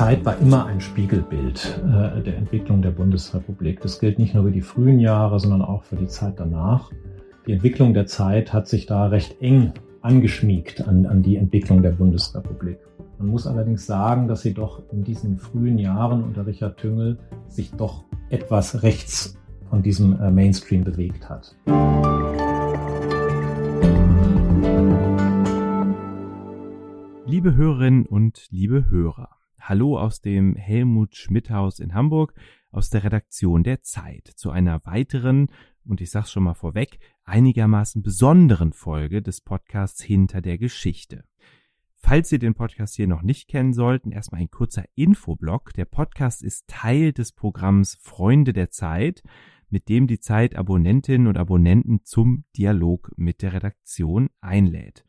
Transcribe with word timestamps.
Zeit 0.00 0.24
war 0.24 0.38
immer 0.38 0.64
ein 0.64 0.80
Spiegelbild 0.80 1.78
äh, 1.84 2.22
der 2.22 2.38
Entwicklung 2.38 2.80
der 2.80 2.90
Bundesrepublik. 2.90 3.82
Das 3.82 4.00
gilt 4.00 4.18
nicht 4.18 4.32
nur 4.32 4.44
für 4.44 4.50
die 4.50 4.62
frühen 4.62 4.98
Jahre, 4.98 5.38
sondern 5.38 5.60
auch 5.60 5.82
für 5.82 5.96
die 5.96 6.06
Zeit 6.06 6.40
danach. 6.40 6.90
Die 7.46 7.52
Entwicklung 7.52 7.92
der 7.92 8.06
Zeit 8.06 8.54
hat 8.54 8.66
sich 8.66 8.86
da 8.86 9.08
recht 9.08 9.42
eng 9.42 9.74
angeschmiegt 10.00 10.88
an, 10.88 11.04
an 11.04 11.22
die 11.22 11.36
Entwicklung 11.36 11.82
der 11.82 11.90
Bundesrepublik. 11.90 12.78
Man 13.18 13.28
muss 13.28 13.46
allerdings 13.46 13.84
sagen, 13.84 14.26
dass 14.26 14.40
sie 14.40 14.54
doch 14.54 14.82
in 14.90 15.04
diesen 15.04 15.36
frühen 15.36 15.76
Jahren 15.76 16.24
unter 16.24 16.46
Richard 16.46 16.78
Tüngel 16.78 17.18
sich 17.48 17.70
doch 17.72 18.04
etwas 18.30 18.82
rechts 18.82 19.38
von 19.68 19.82
diesem 19.82 20.18
äh, 20.18 20.30
Mainstream 20.30 20.82
bewegt 20.82 21.28
hat. 21.28 21.54
Liebe 27.26 27.54
Hörerinnen 27.54 28.06
und 28.06 28.46
liebe 28.50 28.88
Hörer, 28.88 29.39
hallo 29.70 29.96
aus 29.96 30.20
dem 30.20 30.56
Helmut 30.56 31.14
Schmidt 31.14 31.48
Haus 31.48 31.78
in 31.78 31.94
Hamburg, 31.94 32.34
aus 32.72 32.90
der 32.90 33.04
Redaktion 33.04 33.62
der 33.62 33.82
Zeit, 33.82 34.26
zu 34.34 34.50
einer 34.50 34.84
weiteren, 34.84 35.46
und 35.84 36.00
ich 36.00 36.10
sag's 36.10 36.32
schon 36.32 36.42
mal 36.42 36.54
vorweg, 36.54 36.98
einigermaßen 37.22 38.02
besonderen 38.02 38.72
Folge 38.72 39.22
des 39.22 39.40
Podcasts 39.40 40.02
Hinter 40.02 40.40
der 40.40 40.58
Geschichte. 40.58 41.22
Falls 41.94 42.30
Sie 42.30 42.40
den 42.40 42.54
Podcast 42.54 42.96
hier 42.96 43.06
noch 43.06 43.22
nicht 43.22 43.46
kennen 43.46 43.72
sollten, 43.72 44.10
erstmal 44.10 44.40
ein 44.40 44.50
kurzer 44.50 44.82
Infoblock. 44.96 45.72
Der 45.74 45.84
Podcast 45.84 46.42
ist 46.42 46.66
Teil 46.66 47.12
des 47.12 47.30
Programms 47.30 47.96
Freunde 48.02 48.52
der 48.52 48.70
Zeit, 48.70 49.22
mit 49.68 49.88
dem 49.88 50.08
die 50.08 50.18
Zeit 50.18 50.56
Abonnentinnen 50.56 51.28
und 51.28 51.38
Abonnenten 51.38 52.00
zum 52.02 52.42
Dialog 52.56 53.12
mit 53.16 53.40
der 53.40 53.52
Redaktion 53.52 54.30
einlädt. 54.40 55.04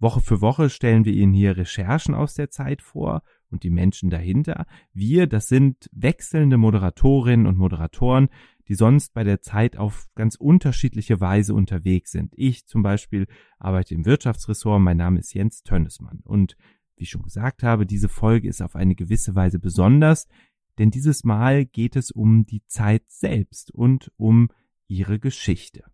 Woche 0.00 0.20
für 0.20 0.40
Woche 0.40 0.70
stellen 0.70 1.04
wir 1.04 1.12
Ihnen 1.12 1.32
hier 1.32 1.56
Recherchen 1.56 2.16
aus 2.16 2.34
der 2.34 2.50
Zeit 2.50 2.82
vor 2.82 3.22
und 3.52 3.62
die 3.62 3.70
Menschen 3.70 4.10
dahinter. 4.10 4.66
Wir, 4.92 5.26
das 5.26 5.48
sind 5.48 5.88
wechselnde 5.92 6.56
Moderatorinnen 6.56 7.46
und 7.46 7.56
Moderatoren, 7.56 8.28
die 8.68 8.74
sonst 8.74 9.12
bei 9.12 9.24
der 9.24 9.40
Zeit 9.40 9.76
auf 9.76 10.08
ganz 10.14 10.36
unterschiedliche 10.36 11.20
Weise 11.20 11.54
unterwegs 11.54 12.10
sind. 12.10 12.32
Ich 12.36 12.66
zum 12.66 12.82
Beispiel 12.82 13.26
arbeite 13.58 13.94
im 13.94 14.06
Wirtschaftsressort, 14.06 14.80
mein 14.80 14.96
Name 14.96 15.20
ist 15.20 15.34
Jens 15.34 15.62
Tönnesmann. 15.62 16.20
Und 16.24 16.56
wie 16.96 17.04
ich 17.04 17.10
schon 17.10 17.22
gesagt 17.22 17.62
habe, 17.62 17.86
diese 17.86 18.08
Folge 18.08 18.48
ist 18.48 18.62
auf 18.62 18.76
eine 18.76 18.94
gewisse 18.94 19.34
Weise 19.34 19.58
besonders, 19.58 20.28
denn 20.78 20.90
dieses 20.90 21.24
Mal 21.24 21.66
geht 21.66 21.96
es 21.96 22.10
um 22.10 22.46
die 22.46 22.64
Zeit 22.66 23.04
selbst 23.08 23.72
und 23.72 24.10
um 24.16 24.48
ihre 24.88 25.18
Geschichte. 25.18 25.84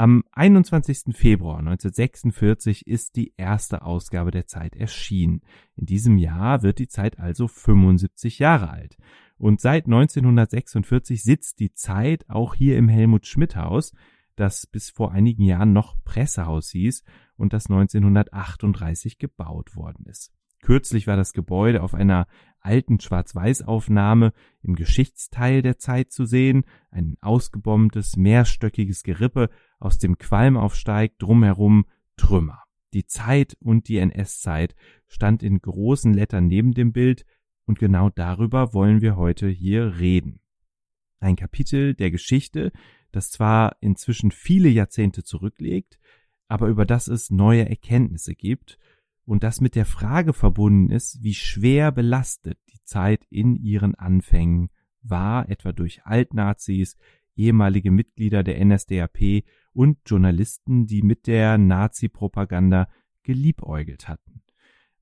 Am 0.00 0.24
21. 0.32 1.14
Februar 1.14 1.58
1946 1.58 2.86
ist 2.86 3.16
die 3.16 3.34
erste 3.36 3.82
Ausgabe 3.82 4.30
der 4.30 4.46
Zeit 4.46 4.74
erschienen. 4.74 5.42
In 5.76 5.84
diesem 5.84 6.16
Jahr 6.16 6.62
wird 6.62 6.78
die 6.78 6.88
Zeit 6.88 7.18
also 7.18 7.48
75 7.48 8.38
Jahre 8.38 8.70
alt. 8.70 8.96
Und 9.36 9.60
seit 9.60 9.84
1946 9.84 11.22
sitzt 11.22 11.60
die 11.60 11.74
Zeit 11.74 12.24
auch 12.30 12.54
hier 12.54 12.78
im 12.78 12.88
Helmut 12.88 13.26
Schmidt 13.26 13.56
Haus, 13.56 13.92
das 14.36 14.66
bis 14.66 14.88
vor 14.88 15.12
einigen 15.12 15.44
Jahren 15.44 15.74
noch 15.74 16.02
Pressehaus 16.02 16.70
hieß 16.70 17.04
und 17.36 17.52
das 17.52 17.66
1938 17.66 19.18
gebaut 19.18 19.76
worden 19.76 20.06
ist. 20.06 20.32
Kürzlich 20.62 21.08
war 21.08 21.16
das 21.18 21.34
Gebäude 21.34 21.82
auf 21.82 21.92
einer 21.92 22.26
alten 22.60 23.00
Schwarz-Weiß-Aufnahme 23.00 24.32
im 24.62 24.74
Geschichtsteil 24.74 25.62
der 25.62 25.78
Zeit 25.78 26.12
zu 26.12 26.24
sehen, 26.24 26.64
ein 26.90 27.16
ausgebombtes, 27.20 28.16
mehrstöckiges 28.16 29.02
Gerippe, 29.02 29.50
aus 29.78 29.98
dem 29.98 30.18
Qualm 30.18 30.56
aufsteigt, 30.56 31.16
drumherum 31.18 31.86
Trümmer. 32.16 32.62
Die 32.92 33.06
Zeit 33.06 33.56
und 33.60 33.88
die 33.88 33.98
NS-Zeit 33.98 34.74
stand 35.06 35.42
in 35.42 35.60
großen 35.60 36.12
Lettern 36.12 36.46
neben 36.46 36.72
dem 36.72 36.92
Bild, 36.92 37.24
und 37.64 37.78
genau 37.78 38.10
darüber 38.10 38.74
wollen 38.74 39.00
wir 39.00 39.16
heute 39.16 39.48
hier 39.48 39.98
reden. 40.00 40.40
Ein 41.20 41.36
Kapitel 41.36 41.94
der 41.94 42.10
Geschichte, 42.10 42.72
das 43.12 43.30
zwar 43.30 43.76
inzwischen 43.80 44.32
viele 44.32 44.68
Jahrzehnte 44.68 45.22
zurücklegt, 45.22 46.00
aber 46.48 46.66
über 46.66 46.84
das 46.84 47.06
es 47.06 47.30
neue 47.30 47.68
Erkenntnisse 47.68 48.34
gibt 48.34 48.78
und 49.24 49.42
das 49.42 49.60
mit 49.60 49.74
der 49.74 49.84
Frage 49.86 50.32
verbunden 50.32 50.90
ist, 50.90 51.22
wie 51.22 51.34
schwer 51.34 51.92
belastet 51.92 52.58
die 52.72 52.82
Zeit 52.84 53.24
in 53.30 53.56
ihren 53.56 53.94
Anfängen 53.94 54.70
war, 55.02 55.48
etwa 55.48 55.72
durch 55.72 56.04
Altnazis, 56.04 56.96
ehemalige 57.36 57.90
Mitglieder 57.90 58.42
der 58.42 58.62
NSDAP 58.64 59.44
und 59.72 59.98
Journalisten, 60.06 60.86
die 60.86 61.02
mit 61.02 61.26
der 61.26 61.58
Nazi-Propaganda 61.58 62.88
geliebäugelt 63.22 64.08
hatten. 64.08 64.42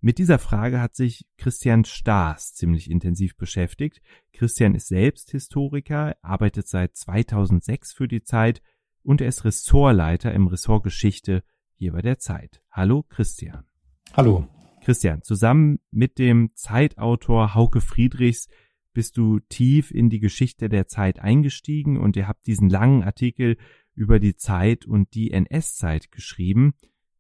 Mit 0.01 0.19
dieser 0.19 0.39
Frage 0.39 0.81
hat 0.81 0.95
sich 0.95 1.27
Christian 1.39 1.85
Staas 1.85 2.55
ziemlich 2.55 2.89
intensiv 2.89 3.37
beschäftigt. 3.37 4.01
Christian 4.33 4.77
ist 4.77 4.87
selbst 4.87 5.33
Historiker, 5.33 6.17
arbeitet 6.23 6.69
seit 6.69 6.97
2006 6.97 7.95
für 7.95 8.07
die 8.07 8.23
Zeit 8.23 8.63
und 9.03 9.21
er 9.21 9.29
ist 9.29 9.45
Ressortleiter 9.45 10.33
im 10.33 10.47
Ressort 10.47 10.85
Geschichte 10.85 11.43
hier 11.75 11.93
bei 11.93 12.03
der 12.03 12.19
Zeit. 12.19 12.63
Hallo 12.71 13.03
Christian. 13.03 13.68
Hallo. 14.15 14.49
Christian, 14.83 15.23
zusammen 15.23 15.81
mit 15.91 16.19
dem 16.19 16.51
Zeitautor 16.55 17.55
Hauke 17.55 17.81
Friedrichs 17.81 18.49
bist 18.93 19.17
du 19.17 19.39
tief 19.39 19.91
in 19.91 20.11
die 20.11 20.19
Geschichte 20.19 20.69
der 20.69 20.89
Zeit 20.89 21.21
eingestiegen 21.21 21.99
und 21.99 22.17
ihr 22.17 22.27
habt 22.27 22.47
diesen 22.47 22.69
langen 22.69 23.03
Artikel 23.03 23.57
über 23.95 24.19
die 24.19 24.35
Zeit 24.35 24.87
und 24.87 25.15
die 25.15 25.31
NS-Zeit 25.31 26.11
geschrieben. 26.11 26.75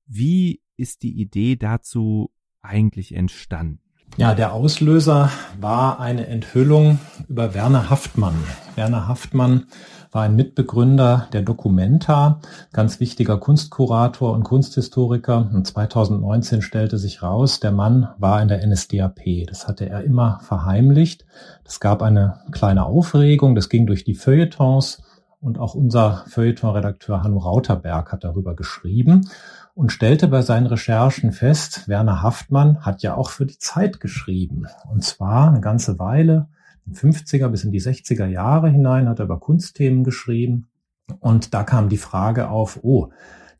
Wie 0.06 0.62
ist 0.77 1.03
die 1.03 1.21
Idee 1.21 1.56
dazu 1.56 2.32
eigentlich 2.62 3.15
entstanden? 3.15 3.88
Ja, 4.17 4.35
der 4.35 4.53
Auslöser 4.53 5.31
war 5.61 6.01
eine 6.01 6.27
Enthüllung 6.27 6.99
über 7.29 7.55
Werner 7.55 7.91
Haftmann. 7.91 8.35
Werner 8.75 9.07
Haftmann 9.07 9.67
war 10.11 10.23
ein 10.23 10.37
Mitbegründer 10.37 11.29
der 11.33 11.43
Documenta, 11.43 12.41
ganz 12.73 12.99
wichtiger 12.99 13.39
Kunstkurator 13.39 14.33
und 14.33 14.45
Kunsthistoriker. 14.45 15.51
Und 15.53 15.67
2019 15.67 16.63
stellte 16.63 16.99
sich 16.99 17.23
raus, 17.23 17.61
der 17.61 17.73
Mann 17.73 18.09
war 18.19 18.41
in 18.43 18.49
der 18.49 18.67
NSDAP. 18.67 19.47
Das 19.47 19.69
hatte 19.69 19.89
er 19.89 20.03
immer 20.03 20.41
verheimlicht. 20.43 21.25
Es 21.65 21.79
gab 21.79 22.03
eine 22.03 22.41
kleine 22.51 22.87
Aufregung, 22.87 23.55
das 23.55 23.69
ging 23.69 23.87
durch 23.87 24.05
die 24.05 24.15
Feuilletons 24.15 25.03
und 25.41 25.59
auch 25.59 25.75
unser 25.75 26.25
Feuilleton-Redakteur 26.27 27.23
Hanno 27.23 27.39
Rauterberg 27.39 28.11
hat 28.11 28.25
darüber 28.25 28.57
geschrieben 28.57 29.29
und 29.78 29.93
stellte 29.93 30.27
bei 30.27 30.43
seinen 30.43 30.66
Recherchen 30.66 31.31
fest, 31.31 31.87
Werner 31.87 32.21
Haftmann 32.21 32.84
hat 32.84 33.00
ja 33.03 33.15
auch 33.15 33.31
für 33.31 33.47
die 33.47 33.59
Zeit 33.59 34.00
geschrieben. 34.00 34.66
Und 34.91 35.05
zwar 35.05 35.47
eine 35.47 35.61
ganze 35.61 36.00
Weile, 36.00 36.49
in 36.84 36.94
50er 36.94 37.47
bis 37.47 37.62
in 37.62 37.71
die 37.71 37.81
60er 37.81 38.27
Jahre 38.27 38.71
hinein 38.71 39.09
hat 39.09 39.21
er 39.21 39.27
über 39.27 39.39
Kunstthemen 39.39 40.03
geschrieben. 40.03 40.66
Und 41.21 41.55
da 41.55 41.62
kam 41.62 41.89
die 41.89 41.97
Frage 41.97 42.49
auf, 42.49 42.81
oh, 42.83 43.11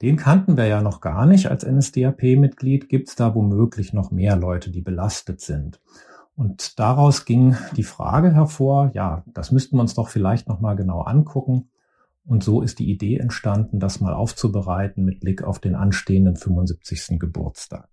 den 0.03 0.17
kannten 0.17 0.57
wir 0.57 0.67
ja 0.67 0.83
noch 0.83 1.01
gar 1.01 1.25
nicht 1.25 1.53
als 1.53 1.65
NSDAP-Mitglied. 1.65 2.89
Gibt 2.89 3.11
es 3.11 3.15
da 3.15 3.37
womöglich 3.37 3.93
noch 3.93 4.11
mehr 4.11 4.35
Leute, 4.35 4.73
die 4.73 4.83
belastet 4.83 5.41
sind? 5.41 5.81
Und 6.35 6.81
daraus 6.81 7.27
ging 7.27 7.57
die 7.77 7.85
Frage 7.85 8.35
hervor, 8.35 8.91
ja, 8.93 9.23
das 9.35 9.53
müssten 9.53 9.77
wir 9.77 9.83
uns 9.83 9.95
doch 9.95 10.09
vielleicht 10.09 10.49
noch 10.49 10.59
mal 10.59 10.75
genau 10.75 11.03
angucken. 11.03 11.69
Und 12.29 12.45
so 12.45 12.61
ist 12.61 12.79
die 12.79 12.91
Idee 12.91 13.17
entstanden, 13.17 13.81
das 13.81 14.01
mal 14.01 14.13
aufzubereiten 14.13 15.03
mit 15.03 15.21
Blick 15.21 15.43
auf 15.43 15.61
den 15.61 15.75
anstehenden 15.75 16.37
75. 16.37 17.19
Geburtstag. 17.19 17.89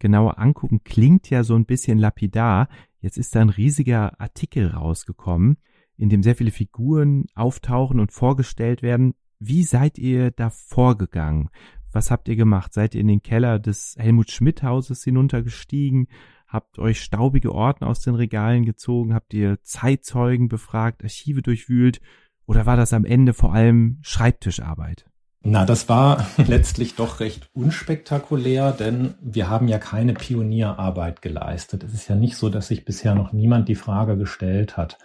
Genauer 0.00 0.40
angucken 0.40 0.82
klingt 0.82 1.30
ja 1.30 1.44
so 1.44 1.54
ein 1.54 1.66
bisschen 1.66 1.96
lapidar. 1.96 2.68
Jetzt 2.98 3.16
ist 3.16 3.36
da 3.36 3.40
ein 3.42 3.48
riesiger 3.48 4.20
Artikel 4.20 4.66
rausgekommen, 4.66 5.58
in 5.96 6.08
dem 6.08 6.24
sehr 6.24 6.34
viele 6.34 6.50
Figuren 6.50 7.26
auftauchen 7.36 8.00
und 8.00 8.10
vorgestellt 8.10 8.82
werden. 8.82 9.14
Wie 9.38 9.62
seid 9.62 9.98
ihr 9.98 10.32
da 10.32 10.50
vorgegangen? 10.50 11.48
Was 11.92 12.10
habt 12.10 12.26
ihr 12.26 12.34
gemacht? 12.36 12.74
Seid 12.74 12.96
ihr 12.96 13.00
in 13.00 13.06
den 13.06 13.22
Keller 13.22 13.60
des 13.60 13.94
Helmut 13.96 14.32
Schmidt 14.32 14.64
Hauses 14.64 15.04
hinuntergestiegen? 15.04 16.08
Habt 16.48 16.80
euch 16.80 17.00
staubige 17.00 17.52
Ordner 17.52 17.86
aus 17.86 18.00
den 18.00 18.16
Regalen 18.16 18.64
gezogen? 18.64 19.14
Habt 19.14 19.32
ihr 19.32 19.62
Zeitzeugen 19.62 20.48
befragt, 20.48 21.04
Archive 21.04 21.42
durchwühlt? 21.42 22.00
Oder 22.46 22.66
war 22.66 22.76
das 22.76 22.92
am 22.92 23.04
Ende 23.04 23.34
vor 23.34 23.52
allem 23.52 23.98
Schreibtischarbeit? 24.02 25.06
Na, 25.48 25.64
das 25.64 25.88
war 25.88 26.26
letztlich 26.48 26.96
doch 26.96 27.20
recht 27.20 27.48
unspektakulär, 27.54 28.72
denn 28.72 29.14
wir 29.20 29.48
haben 29.48 29.68
ja 29.68 29.78
keine 29.78 30.12
Pionierarbeit 30.12 31.22
geleistet. 31.22 31.84
Es 31.84 31.94
ist 31.94 32.08
ja 32.08 32.16
nicht 32.16 32.36
so, 32.36 32.48
dass 32.48 32.66
sich 32.66 32.84
bisher 32.84 33.14
noch 33.14 33.32
niemand 33.32 33.68
die 33.68 33.76
Frage 33.76 34.18
gestellt 34.18 34.76
hat. 34.76 34.98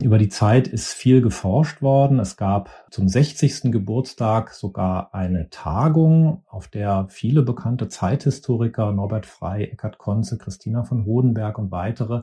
Über 0.00 0.16
die 0.16 0.30
Zeit 0.30 0.68
ist 0.68 0.94
viel 0.94 1.20
geforscht 1.20 1.82
worden. 1.82 2.18
Es 2.18 2.38
gab 2.38 2.70
zum 2.90 3.08
60. 3.08 3.72
Geburtstag 3.72 4.54
sogar 4.54 5.12
eine 5.12 5.50
Tagung, 5.50 6.44
auf 6.46 6.66
der 6.68 7.06
viele 7.10 7.42
bekannte 7.42 7.88
Zeithistoriker, 7.88 8.90
Norbert 8.90 9.26
Frey, 9.26 9.64
Eckhard 9.64 9.98
Konze, 9.98 10.38
Christina 10.38 10.84
von 10.84 11.04
Hodenberg 11.04 11.58
und 11.58 11.70
weitere 11.70 12.22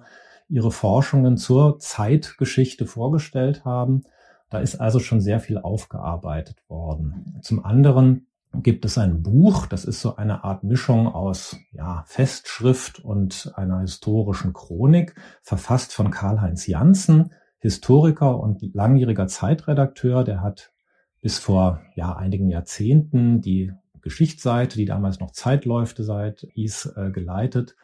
ihre 0.49 0.71
Forschungen 0.71 1.37
zur 1.37 1.77
Zeitgeschichte 1.77 2.87
vorgestellt 2.87 3.65
haben. 3.65 4.03
Da 4.51 4.59
ist 4.59 4.75
also 4.75 5.00
schon 5.00 5.21
sehr 5.21 5.39
viel 5.39 5.57
aufgearbeitet 5.57 6.57
worden. 6.68 7.39
Zum 7.42 7.65
anderen 7.65 8.27
gibt 8.53 8.83
es 8.83 8.98
ein 8.98 9.24
Buch, 9.24 9.65
das 9.65 9.86
ist 9.86 10.01
so 10.01 10.18
eine 10.18 10.44
Art 10.44 10.65
Mischung 10.65 11.07
aus 11.07 11.57
ja, 11.71 12.03
Festschrift 12.06 13.00
und 13.00 13.53
einer 13.56 13.80
historischen 13.80 14.51
Chronik, 14.51 15.15
verfasst 15.42 15.94
von 15.94 16.12
Karl-Heinz 16.12 16.68
Janssen, 16.68 17.31
Historiker 17.59 18.39
und 18.39 18.62
langjähriger 18.75 19.27
Zeitredakteur. 19.27 20.25
Der 20.25 20.42
hat 20.42 20.74
bis 21.21 21.39
vor 21.39 21.81
ja, 21.95 22.13
einigen 22.15 22.50
Jahrzehnten 22.50 23.39
die 23.39 23.71
Geschichtsseite, 24.01 24.77
die 24.77 24.86
damals 24.86 25.21
noch 25.21 25.31
Zeitläufte 25.31 26.03
seit 26.03 26.45
hieß, 26.53 26.94
äh, 26.98 27.12
geleitet. 27.12 27.77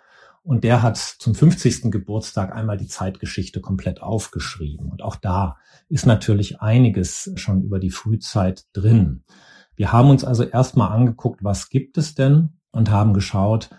Und 0.47 0.63
der 0.63 0.81
hat 0.81 0.95
zum 0.95 1.35
50. 1.35 1.91
Geburtstag 1.91 2.55
einmal 2.55 2.77
die 2.77 2.87
Zeitgeschichte 2.87 3.59
komplett 3.59 4.01
aufgeschrieben. 4.01 4.89
Und 4.89 5.01
auch 5.01 5.17
da 5.17 5.57
ist 5.89 6.05
natürlich 6.05 6.61
einiges 6.61 7.33
schon 7.35 7.63
über 7.63 7.79
die 7.79 7.89
Frühzeit 7.89 8.63
drin. 8.71 9.25
Wir 9.75 9.91
haben 9.91 10.09
uns 10.09 10.23
also 10.23 10.43
erstmal 10.43 10.93
angeguckt, 10.93 11.43
was 11.43 11.67
gibt 11.67 11.97
es 11.97 12.15
denn 12.15 12.53
und 12.71 12.89
haben 12.89 13.13
geschaut, 13.13 13.69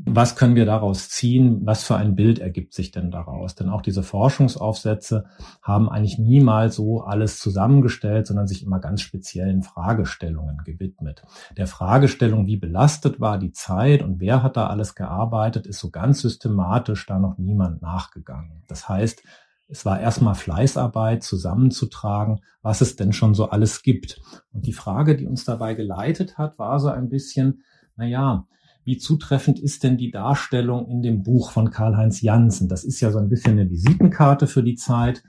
was 0.00 0.36
können 0.36 0.54
wir 0.54 0.64
daraus 0.64 1.08
ziehen? 1.08 1.66
Was 1.66 1.82
für 1.82 1.96
ein 1.96 2.14
Bild 2.14 2.38
ergibt 2.38 2.72
sich 2.72 2.92
denn 2.92 3.10
daraus? 3.10 3.56
Denn 3.56 3.68
auch 3.68 3.82
diese 3.82 4.04
Forschungsaufsätze 4.04 5.24
haben 5.60 5.88
eigentlich 5.88 6.18
niemals 6.18 6.76
so 6.76 7.00
alles 7.00 7.40
zusammengestellt, 7.40 8.28
sondern 8.28 8.46
sich 8.46 8.62
immer 8.62 8.78
ganz 8.78 9.00
speziellen 9.00 9.62
Fragestellungen 9.62 10.58
gewidmet. 10.64 11.24
Der 11.56 11.66
Fragestellung, 11.66 12.46
wie 12.46 12.56
belastet 12.56 13.18
war 13.20 13.38
die 13.38 13.50
Zeit 13.50 14.02
und 14.02 14.20
wer 14.20 14.44
hat 14.44 14.56
da 14.56 14.68
alles 14.68 14.94
gearbeitet, 14.94 15.66
ist 15.66 15.80
so 15.80 15.90
ganz 15.90 16.20
systematisch 16.20 17.04
da 17.06 17.18
noch 17.18 17.36
niemand 17.36 17.82
nachgegangen. 17.82 18.62
Das 18.68 18.88
heißt, 18.88 19.24
es 19.66 19.84
war 19.84 20.00
erstmal 20.00 20.36
Fleißarbeit 20.36 21.24
zusammenzutragen, 21.24 22.40
was 22.62 22.80
es 22.82 22.94
denn 22.94 23.12
schon 23.12 23.34
so 23.34 23.50
alles 23.50 23.82
gibt. 23.82 24.20
Und 24.52 24.64
die 24.64 24.72
Frage, 24.72 25.16
die 25.16 25.26
uns 25.26 25.44
dabei 25.44 25.74
geleitet 25.74 26.38
hat, 26.38 26.58
war 26.58 26.78
so 26.78 26.88
ein 26.88 27.08
bisschen, 27.08 27.62
na 27.96 28.06
ja, 28.06 28.46
wie 28.88 28.96
zutreffend 28.96 29.58
ist 29.58 29.82
denn 29.84 29.98
die 29.98 30.10
Darstellung 30.10 30.88
in 30.88 31.02
dem 31.02 31.22
Buch 31.22 31.50
von 31.50 31.70
Karl-Heinz 31.70 32.22
Janssen? 32.22 32.68
Das 32.68 32.84
ist 32.84 33.00
ja 33.00 33.12
so 33.12 33.18
ein 33.18 33.28
bisschen 33.28 33.58
eine 33.58 33.68
Visitenkarte 33.68 34.46
für 34.46 34.62
die 34.62 34.76
Zeit. 34.76 35.22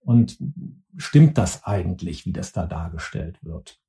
Und 0.00 0.38
stimmt 0.98 1.38
das 1.38 1.64
eigentlich, 1.64 2.26
wie 2.26 2.34
das 2.34 2.52
da 2.52 2.66
dargestellt 2.66 3.38
wird? 3.42 3.80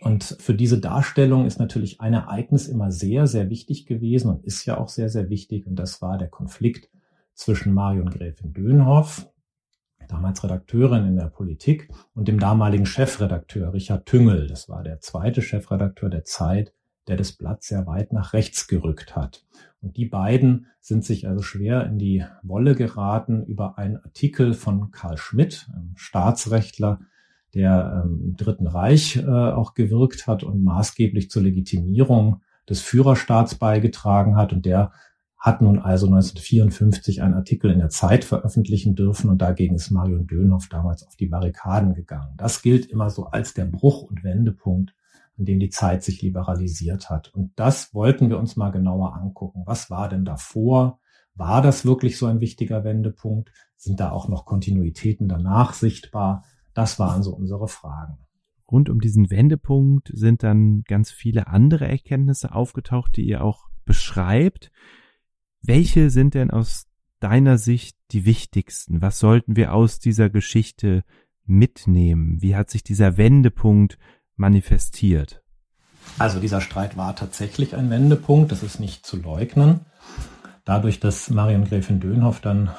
Und 0.00 0.38
für 0.40 0.54
diese 0.54 0.80
Darstellung 0.80 1.44
ist 1.44 1.58
natürlich 1.58 2.00
ein 2.00 2.14
Ereignis 2.14 2.68
immer 2.68 2.90
sehr, 2.90 3.26
sehr 3.26 3.50
wichtig 3.50 3.84
gewesen 3.84 4.30
und 4.30 4.46
ist 4.46 4.64
ja 4.64 4.78
auch 4.78 4.88
sehr, 4.88 5.10
sehr 5.10 5.28
wichtig. 5.28 5.66
Und 5.66 5.76
das 5.76 6.00
war 6.00 6.16
der 6.16 6.28
Konflikt 6.28 6.88
zwischen 7.34 7.74
Marion 7.74 8.08
Gräfin 8.08 8.54
Dönhoff, 8.54 9.28
damals 10.08 10.42
Redakteurin 10.42 11.06
in 11.06 11.16
der 11.16 11.28
Politik, 11.28 11.90
und 12.14 12.28
dem 12.28 12.40
damaligen 12.40 12.86
Chefredakteur 12.86 13.74
Richard 13.74 14.06
Tüngel. 14.06 14.46
Das 14.46 14.70
war 14.70 14.82
der 14.82 15.00
zweite 15.00 15.42
Chefredakteur 15.42 16.08
der 16.08 16.24
Zeit, 16.24 16.72
der 17.08 17.16
das 17.16 17.32
Blatt 17.32 17.62
sehr 17.62 17.86
weit 17.86 18.12
nach 18.12 18.32
rechts 18.32 18.68
gerückt 18.68 19.16
hat. 19.16 19.44
Und 19.80 19.96
die 19.96 20.06
beiden 20.06 20.66
sind 20.80 21.04
sich 21.04 21.28
also 21.28 21.42
schwer 21.42 21.86
in 21.86 21.98
die 21.98 22.24
Wolle 22.42 22.74
geraten 22.74 23.44
über 23.44 23.78
einen 23.78 23.96
Artikel 23.96 24.54
von 24.54 24.90
Karl 24.90 25.16
Schmidt, 25.16 25.68
Staatsrechtler, 25.94 27.00
der 27.54 28.04
ähm, 28.04 28.20
im 28.24 28.36
Dritten 28.36 28.66
Reich 28.66 29.16
äh, 29.16 29.26
auch 29.26 29.74
gewirkt 29.74 30.26
hat 30.26 30.42
und 30.42 30.62
maßgeblich 30.62 31.30
zur 31.30 31.42
Legitimierung 31.42 32.42
des 32.68 32.82
Führerstaats 32.82 33.54
beigetragen 33.54 34.36
hat. 34.36 34.52
Und 34.52 34.66
der 34.66 34.92
hat 35.38 35.62
nun 35.62 35.78
also 35.78 36.06
1954 36.06 37.22
einen 37.22 37.34
Artikel 37.34 37.70
in 37.70 37.78
der 37.78 37.90
Zeit 37.90 38.24
veröffentlichen 38.24 38.96
dürfen 38.96 39.30
und 39.30 39.40
dagegen 39.40 39.76
ist 39.76 39.90
Marion 39.90 40.26
Dönhoff 40.26 40.68
damals 40.68 41.06
auf 41.06 41.14
die 41.14 41.28
Barrikaden 41.28 41.94
gegangen. 41.94 42.34
Das 42.36 42.60
gilt 42.60 42.86
immer 42.86 43.08
so 43.08 43.26
als 43.26 43.54
der 43.54 43.64
Bruch 43.64 44.02
und 44.02 44.24
Wendepunkt 44.24 44.94
in 45.38 45.44
dem 45.44 45.60
die 45.60 45.70
Zeit 45.70 46.02
sich 46.02 46.20
liberalisiert 46.20 47.08
hat. 47.08 47.32
Und 47.32 47.52
das 47.56 47.94
wollten 47.94 48.28
wir 48.28 48.38
uns 48.38 48.56
mal 48.56 48.70
genauer 48.70 49.14
angucken. 49.14 49.62
Was 49.66 49.88
war 49.88 50.08
denn 50.08 50.24
davor? 50.24 51.00
War 51.34 51.62
das 51.62 51.84
wirklich 51.84 52.18
so 52.18 52.26
ein 52.26 52.40
wichtiger 52.40 52.82
Wendepunkt? 52.82 53.52
Sind 53.76 54.00
da 54.00 54.10
auch 54.10 54.28
noch 54.28 54.44
Kontinuitäten 54.44 55.28
danach 55.28 55.72
sichtbar? 55.72 56.44
Das 56.74 56.98
waren 56.98 57.22
so 57.22 57.34
unsere 57.34 57.68
Fragen. 57.68 58.18
Rund 58.70 58.90
um 58.90 59.00
diesen 59.00 59.30
Wendepunkt 59.30 60.10
sind 60.12 60.42
dann 60.42 60.82
ganz 60.82 61.10
viele 61.10 61.46
andere 61.46 61.86
Erkenntnisse 61.86 62.52
aufgetaucht, 62.52 63.16
die 63.16 63.26
ihr 63.26 63.42
auch 63.42 63.68
beschreibt. 63.84 64.70
Welche 65.62 66.10
sind 66.10 66.34
denn 66.34 66.50
aus 66.50 66.86
deiner 67.20 67.58
Sicht 67.58 67.96
die 68.10 68.26
wichtigsten? 68.26 69.00
Was 69.00 69.20
sollten 69.20 69.56
wir 69.56 69.72
aus 69.72 70.00
dieser 70.00 70.28
Geschichte 70.28 71.04
mitnehmen? 71.46 72.42
Wie 72.42 72.56
hat 72.56 72.70
sich 72.70 72.82
dieser 72.82 73.16
Wendepunkt 73.16 73.98
manifestiert? 74.38 75.42
Also 76.18 76.40
dieser 76.40 76.60
Streit 76.60 76.96
war 76.96 77.14
tatsächlich 77.14 77.76
ein 77.76 77.90
Wendepunkt, 77.90 78.50
das 78.50 78.62
ist 78.62 78.80
nicht 78.80 79.06
zu 79.06 79.16
leugnen. 79.16 79.80
Dadurch, 80.64 81.00
dass 81.00 81.30
Marion 81.30 81.64
Gräfin 81.64 82.00
Dönhoff 82.00 82.40
dann 82.40 82.70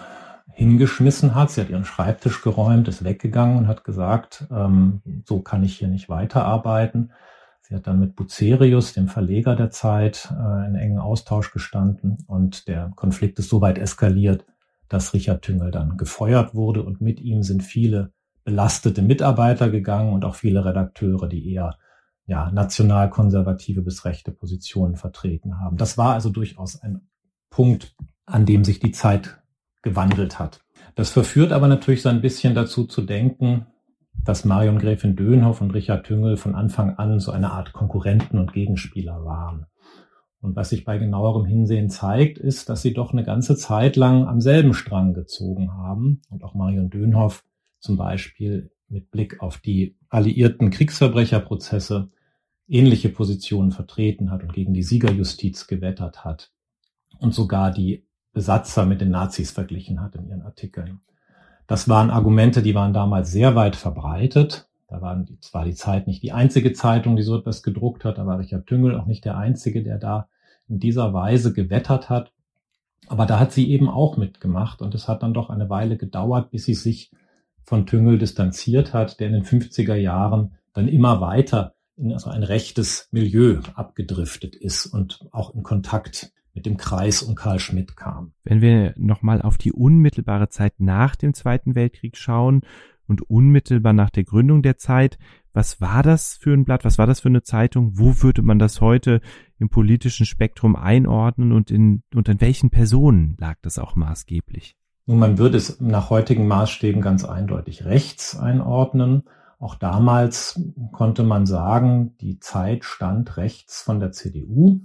hingeschmissen 0.51 1.35
hat, 1.35 1.51
sie 1.51 1.61
hat 1.61 1.69
ihren 1.69 1.85
Schreibtisch 1.85 2.41
geräumt, 2.41 2.87
ist 2.87 3.03
weggegangen 3.03 3.57
und 3.57 3.67
hat 3.67 3.83
gesagt, 3.85 4.45
ähm, 4.51 5.01
so 5.25 5.39
kann 5.39 5.63
ich 5.63 5.77
hier 5.77 5.87
nicht 5.87 6.09
weiterarbeiten. 6.09 7.13
Sie 7.61 7.75
hat 7.75 7.87
dann 7.87 7.99
mit 7.99 8.15
Bucerius, 8.15 8.93
dem 8.93 9.07
Verleger 9.07 9.55
der 9.55 9.69
Zeit, 9.69 10.27
äh, 10.31 10.67
in 10.67 10.75
engen 10.75 10.99
Austausch 10.99 11.53
gestanden 11.53 12.17
und 12.27 12.67
der 12.67 12.91
Konflikt 12.95 13.39
ist 13.39 13.49
so 13.49 13.61
weit 13.61 13.77
eskaliert, 13.77 14.45
dass 14.89 15.13
Richard 15.13 15.43
Tüngel 15.43 15.71
dann 15.71 15.95
gefeuert 15.95 16.55
wurde 16.55 16.83
und 16.83 16.99
mit 16.99 17.21
ihm 17.21 17.41
sind 17.41 17.63
viele 17.63 18.11
belastete 18.43 19.01
Mitarbeiter 19.01 19.69
gegangen 19.69 20.13
und 20.13 20.25
auch 20.25 20.35
viele 20.35 20.65
Redakteure, 20.65 21.27
die 21.27 21.53
eher 21.53 21.77
ja, 22.25 22.51
nationalkonservative 22.51 23.81
bis 23.81 24.05
rechte 24.05 24.31
Positionen 24.31 24.95
vertreten 24.95 25.59
haben. 25.59 25.77
Das 25.77 25.97
war 25.97 26.13
also 26.13 26.29
durchaus 26.29 26.81
ein 26.81 27.01
Punkt, 27.49 27.95
an 28.25 28.45
dem 28.45 28.63
sich 28.63 28.79
die 28.79 28.91
Zeit 28.91 29.41
gewandelt 29.81 30.37
hat. 30.37 30.61
Das 30.95 31.09
verführt 31.09 31.51
aber 31.51 31.67
natürlich 31.67 32.01
so 32.01 32.09
ein 32.09 32.21
bisschen 32.21 32.53
dazu 32.53 32.85
zu 32.85 33.01
denken, 33.01 33.65
dass 34.23 34.45
Marion 34.45 34.79
Gräfin 34.79 35.15
Dönhoff 35.15 35.61
und 35.61 35.71
Richard 35.71 36.05
Tüngel 36.05 36.37
von 36.37 36.55
Anfang 36.55 36.97
an 36.97 37.19
so 37.19 37.31
eine 37.31 37.51
Art 37.51 37.73
Konkurrenten 37.73 38.37
und 38.37 38.53
Gegenspieler 38.53 39.23
waren. 39.23 39.65
Und 40.41 40.55
was 40.55 40.69
sich 40.69 40.85
bei 40.85 40.97
genauerem 40.97 41.45
Hinsehen 41.45 41.89
zeigt, 41.89 42.37
ist, 42.37 42.69
dass 42.69 42.81
sie 42.81 42.93
doch 42.93 43.11
eine 43.11 43.23
ganze 43.23 43.55
Zeit 43.55 43.95
lang 43.95 44.27
am 44.27 44.39
selben 44.39 44.73
Strang 44.73 45.13
gezogen 45.13 45.73
haben. 45.73 46.21
Und 46.29 46.43
auch 46.43 46.53
Marion 46.53 46.89
Dönhoff 46.89 47.43
zum 47.79 47.97
Beispiel 47.97 48.71
mit 48.87 49.11
Blick 49.11 49.41
auf 49.41 49.57
die 49.57 49.95
alliierten 50.09 50.69
Kriegsverbrecherprozesse 50.71 52.09
ähnliche 52.67 53.09
Positionen 53.09 53.71
vertreten 53.71 54.31
hat 54.31 54.43
und 54.43 54.53
gegen 54.53 54.73
die 54.73 54.83
Siegerjustiz 54.83 55.67
gewettert 55.67 56.23
hat 56.23 56.51
und 57.19 57.33
sogar 57.33 57.71
die 57.71 58.05
Besatzer 58.31 58.85
mit 58.85 59.01
den 59.01 59.09
Nazis 59.09 59.51
verglichen 59.51 60.01
hat 60.01 60.15
in 60.15 60.27
ihren 60.27 60.43
Artikeln. 60.43 61.01
Das 61.67 61.89
waren 61.89 62.09
Argumente, 62.09 62.61
die 62.61 62.75
waren 62.75 62.93
damals 62.93 63.31
sehr 63.31 63.55
weit 63.55 63.75
verbreitet. 63.75 64.67
Da 64.87 65.15
die, 65.15 65.39
zwar 65.39 65.65
die 65.65 65.75
Zeit 65.75 66.07
nicht 66.07 66.23
die 66.23 66.31
einzige 66.31 66.73
Zeitung, 66.73 67.15
die 67.15 67.21
so 67.21 67.37
etwas 67.37 67.61
gedruckt 67.61 68.05
hat, 68.05 68.17
war 68.17 68.39
Richard 68.39 68.65
Tüngel 68.65 68.99
auch 68.99 69.05
nicht 69.05 69.23
der 69.23 69.37
einzige, 69.37 69.83
der 69.83 69.99
da 69.99 70.27
in 70.67 70.79
dieser 70.79 71.13
Weise 71.13 71.53
gewettert 71.53 72.09
hat. 72.09 72.31
Aber 73.07 73.25
da 73.25 73.39
hat 73.39 73.51
sie 73.51 73.69
eben 73.69 73.87
auch 73.89 74.17
mitgemacht 74.17 74.81
und 74.81 74.95
es 74.95 75.07
hat 75.07 75.21
dann 75.21 75.33
doch 75.33 75.49
eine 75.49 75.69
Weile 75.69 75.97
gedauert, 75.97 76.51
bis 76.51 76.65
sie 76.65 76.73
sich 76.73 77.11
von 77.69 77.85
Tüngel 77.85 78.17
distanziert 78.17 78.93
hat, 78.95 79.19
der 79.19 79.27
in 79.27 79.33
den 79.33 79.43
50er 79.43 79.93
Jahren 79.93 80.55
dann 80.73 80.87
immer 80.87 81.21
weiter 81.21 81.75
in 81.97 82.11
also 82.11 82.31
ein 82.31 82.41
rechtes 82.41 83.07
Milieu 83.11 83.59
abgedriftet 83.75 84.55
ist 84.55 84.87
und 84.87 85.27
auch 85.31 85.53
in 85.53 85.61
Kontakt 85.61 86.33
mit 86.55 86.65
dem 86.65 86.77
Kreis 86.77 87.21
um 87.21 87.35
Karl 87.35 87.59
Schmidt 87.59 87.95
kam. 87.95 88.31
Wenn 88.43 88.61
wir 88.61 88.95
nochmal 88.97 89.43
auf 89.43 89.59
die 89.59 89.71
unmittelbare 89.71 90.49
Zeit 90.49 90.79
nach 90.79 91.15
dem 91.15 91.35
Zweiten 91.35 91.75
Weltkrieg 91.75 92.17
schauen 92.17 92.61
und 93.05 93.21
unmittelbar 93.29 93.93
nach 93.93 94.09
der 94.09 94.23
Gründung 94.23 94.63
der 94.63 94.77
Zeit, 94.77 95.19
was 95.53 95.79
war 95.79 96.01
das 96.01 96.37
für 96.37 96.53
ein 96.53 96.65
Blatt? 96.65 96.85
Was 96.85 96.97
war 96.97 97.05
das 97.05 97.19
für 97.19 97.29
eine 97.29 97.43
Zeitung? 97.43 97.99
Wo 97.99 98.23
würde 98.23 98.41
man 98.41 98.57
das 98.57 98.81
heute 98.81 99.21
im 99.59 99.69
politischen 99.69 100.25
Spektrum 100.25 100.75
einordnen 100.75 101.51
und 101.51 101.69
in, 101.69 102.01
und 102.15 102.29
in 102.29 102.41
welchen 102.41 102.71
Personen 102.71 103.35
lag 103.39 103.57
das 103.61 103.77
auch 103.77 103.95
maßgeblich? 103.95 104.78
Nun, 105.09 105.17
man 105.17 105.39
würde 105.39 105.57
es 105.57 105.81
nach 105.81 106.11
heutigen 106.11 106.47
Maßstäben 106.47 107.01
ganz 107.01 107.25
eindeutig 107.25 107.83
rechts 107.83 108.37
einordnen. 108.37 109.23
Auch 109.57 109.73
damals 109.73 110.61
konnte 110.91 111.23
man 111.23 111.47
sagen, 111.47 112.15
die 112.21 112.39
Zeit 112.39 112.85
stand 112.85 113.35
rechts 113.35 113.81
von 113.81 113.99
der 113.99 114.11
CDU. 114.11 114.81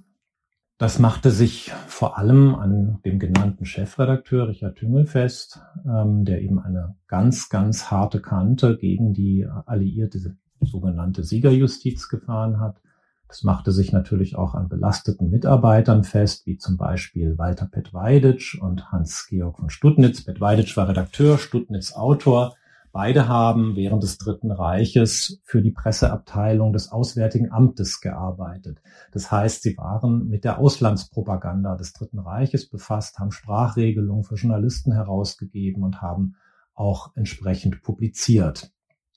Das 0.78 0.98
machte 0.98 1.30
sich 1.30 1.72
vor 1.88 2.16
allem 2.16 2.54
an 2.54 3.00
dem 3.04 3.18
genannten 3.18 3.66
Chefredakteur 3.66 4.48
Richard 4.48 4.76
Tüngel 4.76 5.04
fest, 5.04 5.60
ähm, 5.84 6.24
der 6.24 6.40
eben 6.40 6.58
eine 6.58 6.96
ganz, 7.06 7.50
ganz 7.50 7.90
harte 7.90 8.22
Kante 8.22 8.78
gegen 8.78 9.12
die 9.12 9.46
alliierte 9.66 10.38
sogenannte 10.58 11.22
Siegerjustiz 11.22 12.08
gefahren 12.08 12.60
hat. 12.60 12.80
Das 13.28 13.42
machte 13.42 13.72
sich 13.72 13.92
natürlich 13.92 14.36
auch 14.36 14.54
an 14.54 14.68
belasteten 14.68 15.30
Mitarbeitern 15.30 16.04
fest, 16.04 16.46
wie 16.46 16.56
zum 16.56 16.76
Beispiel 16.76 17.36
Walter 17.38 17.66
Petweiditsch 17.66 18.60
und 18.60 18.92
Hans-Georg 18.92 19.58
von 19.58 19.70
Studnitz. 19.70 20.22
Petweiditsch 20.22 20.76
war 20.76 20.88
Redakteur, 20.88 21.38
Studnitz 21.38 21.92
Autor. 21.92 22.54
Beide 22.92 23.26
haben 23.26 23.74
während 23.74 24.04
des 24.04 24.18
Dritten 24.18 24.52
Reiches 24.52 25.40
für 25.42 25.60
die 25.62 25.72
Presseabteilung 25.72 26.72
des 26.72 26.92
Auswärtigen 26.92 27.50
Amtes 27.50 28.00
gearbeitet. 28.00 28.80
Das 29.10 29.32
heißt, 29.32 29.62
sie 29.62 29.76
waren 29.76 30.28
mit 30.28 30.44
der 30.44 30.60
Auslandspropaganda 30.60 31.74
des 31.74 31.92
Dritten 31.92 32.20
Reiches 32.20 32.68
befasst, 32.68 33.18
haben 33.18 33.32
Sprachregelungen 33.32 34.22
für 34.22 34.36
Journalisten 34.36 34.92
herausgegeben 34.92 35.82
und 35.82 36.02
haben 36.02 36.36
auch 36.74 37.10
entsprechend 37.16 37.82
publiziert. 37.82 38.70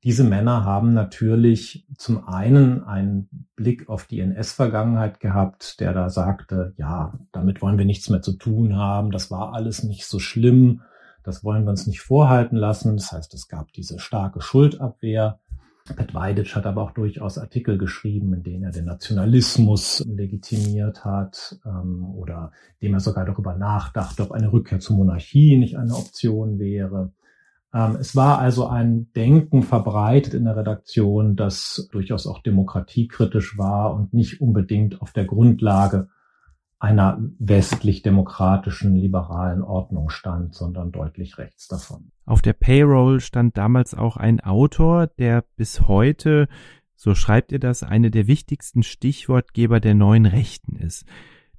Diese 0.08 0.24
Männer 0.24 0.64
haben 0.64 0.94
natürlich 0.94 1.86
zum 1.98 2.30
einen 2.30 2.82
einen 2.86 3.28
Blick 3.58 3.90
auf 3.90 4.06
die 4.06 4.22
NS-Vergangenheit 4.22 5.20
gehabt, 5.20 5.82
der 5.82 5.92
da 5.92 6.10
sagte, 6.10 6.74
ja, 6.78 7.20
damit 7.34 7.62
wollen 7.62 7.78
wir 7.78 7.84
nichts 7.84 8.10
mehr 8.10 8.22
zu 8.22 8.32
tun 8.32 8.78
haben, 8.78 9.12
das 9.12 9.32
war 9.32 9.54
alles 9.54 9.84
nicht 9.84 10.06
so 10.06 10.20
schlimm, 10.20 10.80
das 11.24 11.44
wollen 11.44 11.66
wir 11.66 11.72
uns 11.72 11.88
nicht 11.88 12.00
vorhalten 12.00 12.56
lassen. 12.56 12.96
Das 12.96 13.12
heißt, 13.12 13.34
es 13.34 13.50
gab 13.50 13.74
diese 13.74 14.00
starke 14.00 14.40
Schuldabwehr. 14.40 15.42
Pat 15.94 16.14
Weiditsch 16.14 16.56
hat 16.56 16.66
aber 16.66 16.84
auch 16.84 16.92
durchaus 16.92 17.38
Artikel 17.38 17.78
geschrieben, 17.78 18.34
in 18.34 18.44
denen 18.44 18.64
er 18.64 18.72
den 18.72 18.86
Nationalismus 18.86 20.06
legitimiert 20.08 21.04
hat 21.04 21.60
ähm, 21.66 22.06
oder 22.16 22.54
dem 22.82 22.94
er 22.94 23.02
sogar 23.02 23.26
darüber 23.26 23.58
nachdachte, 23.58 24.24
ob 24.24 24.32
eine 24.32 24.54
Rückkehr 24.54 24.80
zur 24.80 24.96
Monarchie 24.96 25.58
nicht 25.58 25.78
eine 25.78 25.96
Option 25.96 26.60
wäre. 26.60 27.12
Ähm, 27.74 27.98
es 28.00 28.16
war 28.16 28.40
also 28.40 28.68
ein 28.68 29.12
Denken 29.14 29.64
verbreitet 29.64 30.34
in 30.34 30.46
der 30.46 30.56
Redaktion, 30.56 31.36
das 31.36 31.88
durchaus 31.92 32.28
auch 32.28 32.42
demokratiekritisch 32.42 33.58
war 33.58 33.94
und 33.94 34.14
nicht 34.14 34.42
unbedingt 34.42 35.02
auf 35.02 35.12
der 35.12 35.26
Grundlage 35.26 36.10
einer 36.80 37.20
westlich-demokratischen 37.40 38.96
liberalen 38.96 39.64
Ordnung 39.64 40.10
stand, 40.10 40.54
sondern 40.54 40.92
deutlich 40.92 41.38
rechts 41.40 41.68
davon. 41.68 42.12
Auf 42.26 42.42
der 42.42 42.54
Payroll 42.54 43.20
stand 43.20 43.58
damals 43.58 43.96
auch 43.96 44.16
ein 44.16 44.40
Autor, 44.42 45.08
der 45.08 45.44
bis 45.56 45.88
heute, 45.88 46.48
so 46.96 47.16
schreibt 47.16 47.52
ihr 47.52 47.60
das, 47.60 47.82
eine 47.82 48.12
der 48.12 48.28
wichtigsten 48.28 48.84
Stichwortgeber 48.84 49.80
der 49.80 49.96
neuen 49.96 50.28
Rechten 50.28 50.76
ist. 50.76 51.06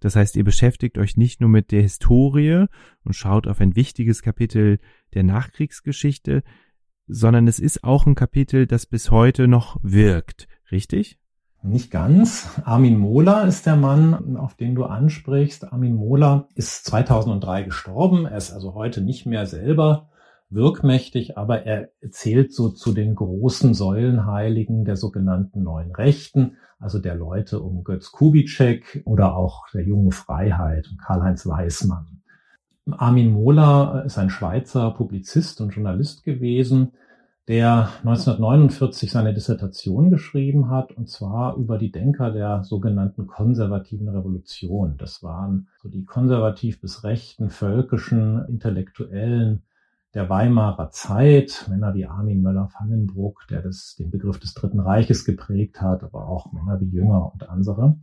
Das 0.01 0.17
heißt, 0.17 0.37
ihr 0.37 0.45
beschäftigt 0.45 0.99
euch 0.99 1.17
nicht 1.17 1.41
nur 1.41 1.51
mit 1.51 1.73
der 1.73 1.83
Historie 1.83 2.67
und 3.05 3.15
schaut 3.15 3.47
auf 3.47 3.61
ein 3.61 3.77
wichtiges 3.77 4.23
Kapitel 4.23 4.79
der 5.15 5.25
Nachkriegsgeschichte, 5.25 6.43
sondern 7.07 7.49
es 7.49 7.59
ist 7.59 7.85
auch 7.85 8.07
ein 8.07 8.15
Kapitel, 8.15 8.67
das 8.67 8.87
bis 8.87 9.11
heute 9.11 9.49
noch 9.49 9.79
wirkt, 9.83 10.47
richtig? 10.71 11.19
Nicht 11.63 11.91
ganz. 11.91 12.61
Armin 12.65 12.99
Mohler 12.99 13.45
ist 13.45 13.67
der 13.67 13.75
Mann, 13.75 14.37
auf 14.37 14.55
den 14.55 14.77
du 14.77 14.85
ansprichst. 14.85 15.73
Armin 15.73 15.95
Mohler 15.95 16.47
ist 16.55 16.85
2003 16.85 17.65
gestorben. 17.65 18.27
Er 18.27 18.37
ist 18.37 18.53
also 18.53 18.75
heute 18.75 19.01
nicht 19.01 19.27
mehr 19.27 19.45
selber 19.47 20.09
wirkmächtig, 20.51 21.37
aber 21.37 21.65
er 21.65 21.91
zählt 22.11 22.53
so 22.53 22.71
zu 22.71 22.93
den 22.93 23.15
großen 23.15 23.75
Säulenheiligen 23.75 24.85
der 24.85 24.97
sogenannten 24.97 25.63
neuen 25.63 25.95
Rechten, 25.95 26.57
also 26.79 26.99
der 26.99 27.15
Leute 27.15 27.61
um 27.61 27.85
Götz 27.85 28.13
Kubitschek 28.13 29.03
oder 29.05 29.37
auch 29.37 29.69
der 29.73 29.85
junge 29.85 30.13
Freiheit, 30.13 30.89
Karl-Heinz 31.05 31.47
Weismann. 31.47 32.23
Armin 32.91 33.33
Mohler 33.33 34.05
ist 34.07 34.17
ein 34.17 34.31
Schweizer 34.31 34.93
Publizist 34.93 35.61
und 35.61 35.75
Journalist 35.75 36.25
gewesen, 36.25 36.93
der 37.49 37.89
1949 38.05 39.11
seine 39.11 39.35
Dissertation 39.35 40.11
geschrieben 40.11 40.71
hat, 40.71 40.93
und 40.93 41.09
zwar 41.09 41.57
über 41.57 41.79
die 41.79 41.91
Denker 41.91 42.31
der 42.31 42.63
sogenannten 42.63 43.27
konservativen 43.27 44.09
Revolution. 44.09 44.97
Das 44.99 45.23
waren 45.23 45.69
so 45.83 45.89
die 45.89 46.05
konservativ 46.05 46.81
bis 46.81 47.05
rechten 47.05 47.49
völkischen 47.49 48.45
Intellektuellen 48.49 49.63
der 50.19 50.29
Weimarer 50.29 50.91
Zeit, 50.91 51.67
Männer 51.71 51.95
wie 51.95 52.05
Armin 52.05 52.43
Möller-Vandenbruck, 52.43 53.47
der 53.51 53.63
das, 53.63 53.95
den 54.01 54.11
Begriff 54.11 54.41
des 54.41 54.53
Dritten 54.53 54.81
Reiches 54.81 55.25
geprägt 55.25 55.81
hat, 55.81 56.03
aber 56.03 56.27
auch 56.27 56.51
Männer 56.51 56.81
wie 56.81 56.91
Jünger 56.91 57.33
und 57.33 57.49
andere. 57.49 57.97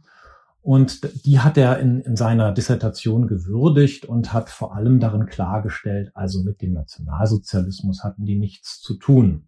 Und 0.62 1.26
die 1.26 1.42
hat 1.42 1.58
er 1.58 1.78
in, 1.80 2.00
in 2.00 2.16
seiner 2.16 2.54
Dissertation 2.54 3.28
gewürdigt 3.28 4.06
und 4.06 4.32
hat 4.32 4.50
vor 4.50 4.74
allem 4.74 5.02
darin 5.02 5.26
klargestellt, 5.26 6.12
also 6.14 6.42
mit 6.42 6.62
dem 6.62 6.72
Nationalsozialismus 6.72 8.06
hatten 8.06 8.24
die 8.24 8.38
nichts 8.38 8.80
zu 8.80 8.94
tun. 8.94 9.48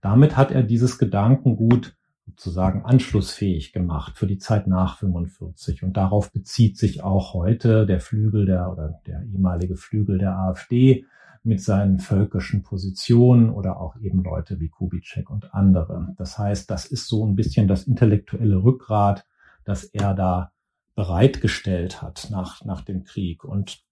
Damit 0.00 0.36
hat 0.36 0.52
er 0.52 0.62
dieses 0.62 0.98
Gedankengut 0.98 1.96
sozusagen 2.26 2.84
anschlussfähig 2.84 3.72
gemacht 3.72 4.16
für 4.16 4.28
die 4.28 4.38
Zeit 4.38 4.68
nach 4.68 4.98
45. 4.98 5.82
Und 5.82 5.96
darauf 5.96 6.32
bezieht 6.32 6.78
sich 6.78 7.02
auch 7.02 7.34
heute 7.34 7.86
der 7.86 7.98
Flügel 7.98 8.46
der 8.46 8.70
oder 8.70 9.00
der 9.04 9.24
ehemalige 9.24 9.74
Flügel 9.74 10.18
der 10.18 10.38
AfD, 10.38 11.06
mit 11.44 11.62
seinen 11.62 11.98
völkischen 11.98 12.62
Positionen 12.62 13.50
oder 13.50 13.78
auch 13.78 13.96
eben 13.96 14.24
Leute 14.24 14.60
wie 14.60 14.70
Kubitschek 14.70 15.30
und 15.30 15.54
andere. 15.54 16.14
Das 16.16 16.38
heißt, 16.38 16.70
das 16.70 16.86
ist 16.86 17.06
so 17.06 17.26
ein 17.26 17.36
bisschen 17.36 17.68
das 17.68 17.84
intellektuelle 17.84 18.64
Rückgrat, 18.64 19.26
das 19.64 19.84
er 19.84 20.14
da 20.14 20.52
bereitgestellt 20.94 22.00
hat 22.02 22.28
nach, 22.30 22.64
nach 22.64 22.80
dem 22.80 23.04
Krieg. 23.04 23.44
Und 23.44 23.84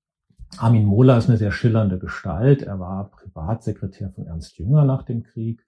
Armin 0.56 0.86
Mohler 0.86 1.18
ist 1.18 1.28
eine 1.28 1.36
sehr 1.36 1.52
schillernde 1.52 1.98
Gestalt. 1.98 2.62
Er 2.62 2.78
war 2.80 3.10
Privatsekretär 3.10 4.10
von 4.10 4.26
Ernst 4.26 4.58
Jünger 4.58 4.84
nach 4.84 5.02
dem 5.02 5.22
Krieg 5.22 5.66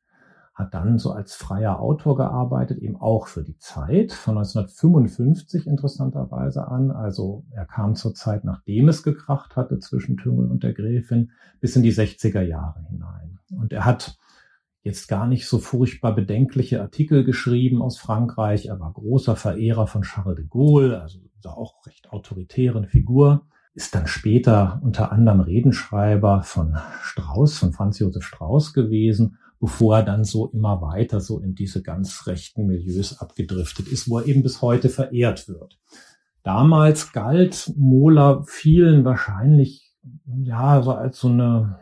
hat 0.54 0.73
dann 0.73 0.99
so 0.99 1.11
als 1.11 1.34
freier 1.34 1.80
Autor 1.80 2.16
gearbeitet, 2.16 2.78
eben 2.78 2.96
auch 2.96 3.26
für 3.26 3.42
die 3.42 3.58
Zeit 3.58 4.12
von 4.12 4.38
1955 4.38 5.66
interessanterweise 5.66 6.68
an. 6.68 6.92
Also 6.92 7.44
er 7.50 7.66
kam 7.66 7.96
zur 7.96 8.14
Zeit, 8.14 8.44
nachdem 8.44 8.88
es 8.88 9.02
gekracht 9.02 9.56
hatte 9.56 9.80
zwischen 9.80 10.16
Tüngel 10.16 10.49
und 10.49 10.62
der 10.62 10.73
Gräfin, 10.73 11.32
bis 11.61 11.75
in 11.75 11.82
die 11.82 11.92
60er 11.92 12.42
Jahre 12.42 12.87
hinein. 12.88 13.40
Und 13.50 13.73
er 13.73 13.84
hat 13.84 14.16
jetzt 14.82 15.08
gar 15.08 15.26
nicht 15.26 15.49
so 15.49 15.58
furchtbar 15.58 16.14
bedenkliche 16.14 16.80
Artikel 16.80 17.25
geschrieben 17.25 17.82
aus 17.82 17.99
Frankreich. 17.99 18.66
Er 18.66 18.78
war 18.78 18.92
großer 18.92 19.34
Verehrer 19.34 19.88
von 19.88 20.02
Charles 20.02 20.37
de 20.37 20.46
Gaulle, 20.46 21.00
also 21.00 21.18
auch 21.44 21.84
recht 21.87 22.11
autoritären 22.11 22.87
Figur 22.87 23.46
ist 23.75 23.94
dann 23.94 24.06
später 24.06 24.80
unter 24.82 25.11
anderem 25.11 25.40
Redenschreiber 25.40 26.42
von 26.42 26.78
Strauß, 27.02 27.58
von 27.58 27.73
Franz 27.73 27.99
Josef 27.99 28.25
Strauß 28.25 28.73
gewesen 28.73 29.37
bevor 29.61 29.99
er 29.99 30.02
dann 30.02 30.25
so 30.25 30.49
immer 30.49 30.82
weiter 30.82 31.20
so 31.20 31.38
in 31.38 31.54
diese 31.54 31.82
ganz 31.82 32.26
rechten 32.26 32.66
Milieus 32.66 33.18
abgedriftet 33.18 33.88
ist, 33.88 34.08
wo 34.08 34.18
er 34.18 34.26
eben 34.26 34.42
bis 34.42 34.62
heute 34.62 34.88
verehrt 34.88 35.49
wird. 35.49 35.78
Damals 36.42 37.12
galt 37.12 37.73
Mohler 37.76 38.44
vielen 38.46 39.04
wahrscheinlich, 39.04 39.94
ja, 40.26 40.82
so 40.82 40.92
als 40.92 41.18
so 41.18 41.28
eine, 41.28 41.78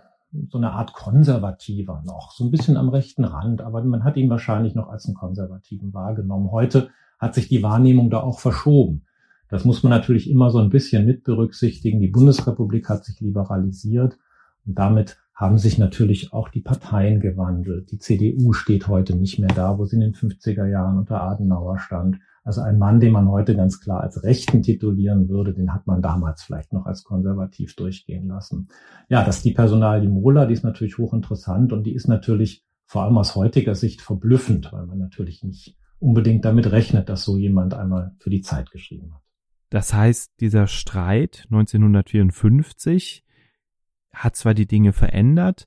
so 0.48 0.58
eine 0.58 0.72
Art 0.72 0.92
Konservativer 0.92 2.02
noch, 2.06 2.32
so 2.32 2.44
ein 2.44 2.50
bisschen 2.50 2.76
am 2.76 2.88
rechten 2.88 3.24
Rand, 3.24 3.60
aber 3.60 3.82
man 3.82 4.04
hat 4.04 4.16
ihn 4.16 4.30
wahrscheinlich 4.30 4.74
noch 4.74 4.88
als 4.88 5.06
einen 5.06 5.16
Konservativen 5.16 5.92
wahrgenommen. 5.92 6.52
Heute 6.52 6.90
hat 7.18 7.34
sich 7.34 7.48
die 7.48 7.62
Wahrnehmung 7.62 8.10
da 8.10 8.20
auch 8.20 8.38
verschoben. 8.38 9.04
Das 9.48 9.64
muss 9.64 9.82
man 9.82 9.90
natürlich 9.90 10.30
immer 10.30 10.50
so 10.50 10.60
ein 10.60 10.70
bisschen 10.70 11.04
mit 11.04 11.24
berücksichtigen. 11.24 12.00
Die 12.00 12.08
Bundesrepublik 12.08 12.88
hat 12.88 13.04
sich 13.04 13.20
liberalisiert 13.20 14.16
und 14.64 14.78
damit 14.78 15.18
haben 15.42 15.58
sich 15.58 15.76
natürlich 15.76 16.32
auch 16.32 16.48
die 16.48 16.60
Parteien 16.60 17.18
gewandelt. 17.18 17.90
Die 17.90 17.98
CDU 17.98 18.52
steht 18.52 18.86
heute 18.86 19.16
nicht 19.16 19.40
mehr 19.40 19.48
da, 19.48 19.76
wo 19.76 19.84
sie 19.84 19.96
in 19.96 20.02
den 20.02 20.14
50er 20.14 20.66
Jahren 20.66 20.96
unter 20.96 21.20
Adenauer 21.20 21.80
stand. 21.80 22.20
Also 22.44 22.60
ein 22.60 22.78
Mann, 22.78 23.00
den 23.00 23.10
man 23.10 23.28
heute 23.28 23.56
ganz 23.56 23.80
klar 23.80 24.02
als 24.02 24.22
Rechten 24.22 24.62
titulieren 24.62 25.28
würde, 25.28 25.52
den 25.52 25.74
hat 25.74 25.88
man 25.88 26.00
damals 26.00 26.44
vielleicht 26.44 26.72
noch 26.72 26.86
als 26.86 27.02
konservativ 27.02 27.74
durchgehen 27.74 28.28
lassen. 28.28 28.68
Ja, 29.08 29.24
dass 29.24 29.42
die 29.42 29.50
Personal, 29.50 30.00
die 30.00 30.06
Mola, 30.06 30.46
die 30.46 30.54
ist 30.54 30.62
natürlich 30.62 30.96
hochinteressant 30.96 31.72
und 31.72 31.82
die 31.82 31.94
ist 31.94 32.06
natürlich 32.06 32.64
vor 32.86 33.02
allem 33.02 33.18
aus 33.18 33.34
heutiger 33.34 33.74
Sicht 33.74 34.00
verblüffend, 34.00 34.72
weil 34.72 34.86
man 34.86 34.98
natürlich 34.98 35.42
nicht 35.42 35.76
unbedingt 35.98 36.44
damit 36.44 36.70
rechnet, 36.70 37.08
dass 37.08 37.24
so 37.24 37.36
jemand 37.36 37.74
einmal 37.74 38.14
für 38.20 38.30
die 38.30 38.42
Zeit 38.42 38.70
geschrieben 38.70 39.12
hat. 39.12 39.22
Das 39.70 39.92
heißt, 39.92 40.34
dieser 40.38 40.68
Streit 40.68 41.46
1954 41.50 43.24
hat 44.12 44.36
zwar 44.36 44.54
die 44.54 44.66
Dinge 44.66 44.92
verändert, 44.92 45.66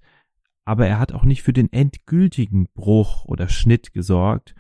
aber 0.65 0.87
er 0.87 0.99
hat 0.99 1.11
auch 1.11 1.23
nicht 1.23 1.43
für 1.43 1.53
den 1.53 1.71
endgültigen 1.71 2.67
Bruch 2.73 3.25
oder 3.25 3.47
Schnitt 3.49 3.93
gesorgt, 3.93 4.55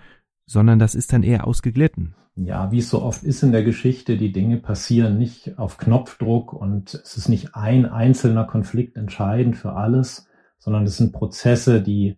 sondern 0.45 0.79
das 0.79 0.95
ist 0.95 1.13
dann 1.13 1.23
eher 1.23 1.47
ausgeglitten. 1.47 2.15
Ja, 2.35 2.71
wie 2.71 2.79
es 2.79 2.89
so 2.89 3.01
oft 3.01 3.23
ist 3.23 3.43
in 3.43 3.53
der 3.53 3.63
Geschichte, 3.63 4.17
die 4.17 4.33
Dinge 4.33 4.57
passieren 4.57 5.17
nicht 5.17 5.57
auf 5.57 5.77
Knopfdruck 5.77 6.51
und 6.51 6.93
es 6.93 7.15
ist 7.15 7.29
nicht 7.29 7.55
ein 7.55 7.85
einzelner 7.85 8.43
Konflikt 8.43 8.97
entscheidend 8.97 9.55
für 9.55 9.73
alles, 9.73 10.27
sondern 10.59 10.83
es 10.83 10.97
sind 10.97 11.13
Prozesse, 11.13 11.81
die 11.81 12.17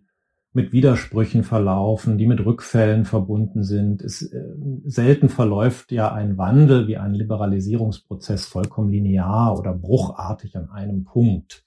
mit 0.52 0.72
Widersprüchen 0.72 1.44
verlaufen, 1.44 2.18
die 2.18 2.26
mit 2.26 2.44
Rückfällen 2.44 3.04
verbunden 3.04 3.62
sind. 3.62 4.02
Es, 4.02 4.22
äh, 4.22 4.42
selten 4.84 5.28
verläuft 5.28 5.92
ja 5.92 6.12
ein 6.12 6.38
Wandel 6.38 6.88
wie 6.88 6.96
ein 6.96 7.14
Liberalisierungsprozess 7.14 8.46
vollkommen 8.46 8.90
linear 8.90 9.58
oder 9.58 9.74
bruchartig 9.74 10.56
an 10.56 10.70
einem 10.70 11.04
Punkt. 11.04 11.64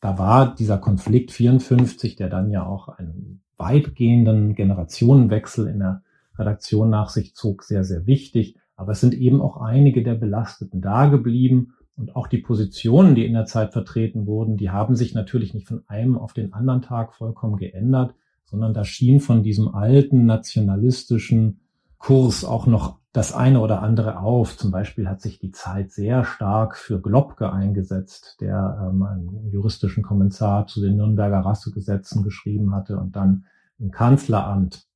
Da 0.00 0.18
war 0.18 0.54
dieser 0.54 0.78
Konflikt 0.78 1.32
54, 1.32 2.16
der 2.16 2.28
dann 2.28 2.50
ja 2.50 2.64
auch 2.64 2.88
einen 2.88 3.40
weitgehenden 3.56 4.54
Generationenwechsel 4.54 5.66
in 5.66 5.80
der 5.80 6.02
Redaktion 6.38 6.90
nach 6.90 7.08
sich 7.08 7.34
zog, 7.34 7.64
sehr, 7.64 7.82
sehr 7.82 8.06
wichtig. 8.06 8.56
Aber 8.76 8.92
es 8.92 9.00
sind 9.00 9.14
eben 9.14 9.40
auch 9.40 9.56
einige 9.56 10.04
der 10.04 10.14
Belasteten 10.14 10.80
da 10.80 11.06
geblieben. 11.06 11.74
Und 11.98 12.14
auch 12.14 12.28
die 12.28 12.38
Positionen, 12.38 13.16
die 13.16 13.26
in 13.26 13.32
der 13.34 13.46
Zeit 13.46 13.72
vertreten 13.72 14.26
wurden, 14.26 14.56
die 14.56 14.70
haben 14.70 14.94
sich 14.94 15.14
natürlich 15.14 15.52
nicht 15.52 15.66
von 15.66 15.82
einem 15.88 16.16
auf 16.16 16.32
den 16.32 16.52
anderen 16.52 16.80
Tag 16.80 17.12
vollkommen 17.14 17.56
geändert, 17.56 18.14
sondern 18.44 18.72
da 18.72 18.84
schien 18.84 19.20
von 19.20 19.42
diesem 19.42 19.74
alten 19.74 20.24
nationalistischen 20.24 21.60
Kurs 21.98 22.44
auch 22.44 22.66
noch 22.66 22.98
das 23.12 23.34
eine 23.34 23.58
oder 23.60 23.82
andere 23.82 24.20
auf. 24.20 24.56
Zum 24.56 24.70
Beispiel 24.70 25.08
hat 25.08 25.20
sich 25.20 25.40
die 25.40 25.50
Zeit 25.50 25.90
sehr 25.90 26.24
stark 26.24 26.76
für 26.76 27.00
Globke 27.00 27.52
eingesetzt, 27.52 28.36
der 28.40 28.88
ähm, 28.88 29.02
einen 29.02 29.50
juristischen 29.50 30.04
Kommentar 30.04 30.68
zu 30.68 30.80
den 30.80 30.96
Nürnberger 30.96 31.40
Rassegesetzen 31.40 32.22
geschrieben 32.22 32.74
hatte 32.74 32.96
und 32.98 33.16
dann 33.16 33.44
im 33.80 33.90
Kanzleramt 33.90 34.86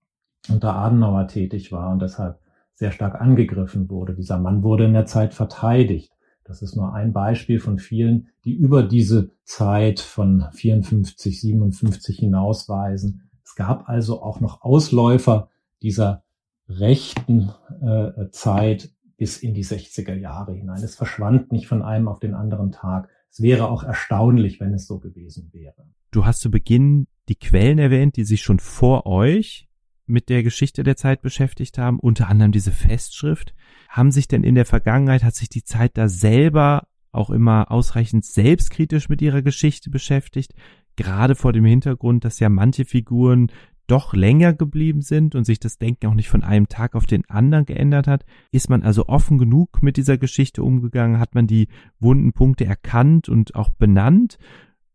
unter 0.48 0.76
Adenauer 0.76 1.26
tätig 1.26 1.72
war 1.72 1.90
und 1.90 2.00
deshalb 2.00 2.38
sehr 2.74 2.92
stark 2.92 3.20
angegriffen 3.20 3.90
wurde. 3.90 4.14
Dieser 4.14 4.38
Mann 4.38 4.62
wurde 4.62 4.84
in 4.84 4.92
der 4.92 5.06
Zeit 5.06 5.34
verteidigt. 5.34 6.12
Das 6.44 6.62
ist 6.62 6.76
nur 6.76 6.92
ein 6.92 7.12
Beispiel 7.12 7.60
von 7.60 7.78
vielen, 7.78 8.28
die 8.44 8.54
über 8.54 8.82
diese 8.82 9.30
Zeit 9.44 10.00
von 10.00 10.46
54, 10.52 11.40
57 11.40 12.18
hinausweisen. 12.18 13.30
Es 13.44 13.54
gab 13.54 13.88
also 13.88 14.22
auch 14.22 14.40
noch 14.40 14.62
Ausläufer 14.62 15.48
dieser 15.82 16.24
rechten 16.68 17.52
äh, 17.80 18.30
Zeit 18.30 18.90
bis 19.16 19.38
in 19.38 19.54
die 19.54 19.64
60er 19.64 20.14
Jahre 20.14 20.52
hinein. 20.52 20.82
Es 20.82 20.96
verschwand 20.96 21.52
nicht 21.52 21.68
von 21.68 21.82
einem 21.82 22.08
auf 22.08 22.18
den 22.18 22.34
anderen 22.34 22.72
Tag. 22.72 23.08
Es 23.30 23.40
wäre 23.40 23.68
auch 23.68 23.84
erstaunlich, 23.84 24.58
wenn 24.58 24.74
es 24.74 24.86
so 24.86 24.98
gewesen 24.98 25.50
wäre. 25.52 25.86
Du 26.10 26.24
hast 26.24 26.40
zu 26.40 26.50
Beginn 26.50 27.06
die 27.28 27.36
Quellen 27.36 27.78
erwähnt, 27.78 28.16
die 28.16 28.24
sich 28.24 28.42
schon 28.42 28.58
vor 28.58 29.06
euch 29.06 29.68
mit 30.06 30.28
der 30.28 30.42
Geschichte 30.42 30.82
der 30.82 30.96
Zeit 30.96 31.22
beschäftigt 31.22 31.78
haben, 31.78 31.98
unter 31.98 32.28
anderem 32.28 32.52
diese 32.52 32.72
Festschrift. 32.72 33.54
Haben 33.88 34.10
sich 34.10 34.28
denn 34.28 34.44
in 34.44 34.54
der 34.54 34.66
Vergangenheit, 34.66 35.22
hat 35.22 35.34
sich 35.34 35.48
die 35.48 35.64
Zeit 35.64 35.92
da 35.96 36.08
selber 36.08 36.86
auch 37.12 37.30
immer 37.30 37.70
ausreichend 37.70 38.24
selbstkritisch 38.24 39.08
mit 39.08 39.20
ihrer 39.22 39.42
Geschichte 39.42 39.90
beschäftigt, 39.90 40.54
gerade 40.96 41.34
vor 41.34 41.52
dem 41.52 41.64
Hintergrund, 41.64 42.24
dass 42.24 42.40
ja 42.40 42.48
manche 42.48 42.84
Figuren 42.84 43.50
doch 43.86 44.14
länger 44.14 44.54
geblieben 44.54 45.02
sind 45.02 45.34
und 45.34 45.44
sich 45.44 45.60
das 45.60 45.76
Denken 45.76 46.06
auch 46.06 46.14
nicht 46.14 46.28
von 46.28 46.42
einem 46.42 46.68
Tag 46.68 46.94
auf 46.94 47.06
den 47.06 47.28
anderen 47.28 47.66
geändert 47.66 48.06
hat, 48.06 48.24
ist 48.50 48.70
man 48.70 48.82
also 48.82 49.06
offen 49.08 49.38
genug 49.38 49.82
mit 49.82 49.96
dieser 49.96 50.18
Geschichte 50.18 50.62
umgegangen, 50.62 51.18
hat 51.18 51.34
man 51.34 51.46
die 51.46 51.68
wunden 51.98 52.32
Punkte 52.32 52.64
erkannt 52.64 53.28
und 53.28 53.54
auch 53.54 53.70
benannt? 53.70 54.38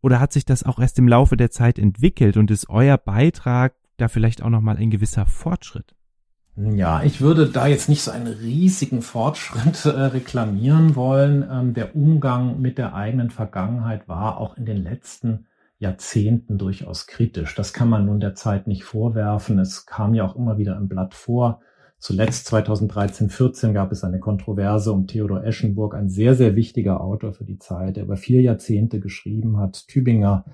Oder 0.00 0.20
hat 0.20 0.32
sich 0.32 0.44
das 0.44 0.62
auch 0.62 0.78
erst 0.78 0.98
im 0.98 1.08
Laufe 1.08 1.36
der 1.36 1.50
Zeit 1.50 1.78
entwickelt? 1.78 2.36
Und 2.36 2.50
ist 2.50 2.70
euer 2.70 2.96
Beitrag 2.96 3.74
da 4.00 4.08
vielleicht 4.08 4.42
auch 4.42 4.50
nochmal 4.50 4.76
ein 4.76 4.90
gewisser 4.90 5.26
Fortschritt? 5.26 5.94
Ja, 6.56 7.04
ich 7.04 7.20
würde 7.20 7.48
da 7.48 7.68
jetzt 7.68 7.88
nicht 7.88 8.02
so 8.02 8.10
einen 8.10 8.26
riesigen 8.26 9.00
Fortschritt 9.00 9.84
äh, 9.84 9.90
reklamieren 9.90 10.96
wollen. 10.96 11.46
Ähm, 11.48 11.72
der 11.72 11.94
Umgang 11.94 12.60
mit 12.60 12.78
der 12.78 12.94
eigenen 12.94 13.30
Vergangenheit 13.30 14.08
war 14.08 14.38
auch 14.38 14.56
in 14.56 14.66
den 14.66 14.82
letzten 14.82 15.46
Jahrzehnten 15.78 16.58
durchaus 16.58 17.06
kritisch. 17.06 17.54
Das 17.54 17.72
kann 17.72 17.88
man 17.88 18.06
nun 18.06 18.18
der 18.18 18.34
Zeit 18.34 18.66
nicht 18.66 18.82
vorwerfen. 18.82 19.60
Es 19.60 19.86
kam 19.86 20.14
ja 20.14 20.24
auch 20.24 20.34
immer 20.34 20.58
wieder 20.58 20.76
im 20.76 20.88
Blatt 20.88 21.14
vor. 21.14 21.60
Zuletzt 22.00 22.46
2013, 22.46 23.28
14 23.28 23.74
gab 23.74 23.92
es 23.92 24.02
eine 24.02 24.18
Kontroverse 24.18 24.92
um 24.92 25.06
Theodor 25.06 25.44
Eschenburg, 25.44 25.94
ein 25.94 26.08
sehr, 26.08 26.34
sehr 26.34 26.56
wichtiger 26.56 27.00
Autor 27.00 27.32
für 27.32 27.44
die 27.44 27.58
Zeit, 27.58 27.96
der 27.96 28.04
über 28.04 28.16
vier 28.16 28.40
Jahrzehnte 28.40 28.98
geschrieben 28.98 29.58
hat, 29.58 29.86
Tübinger 29.88 30.44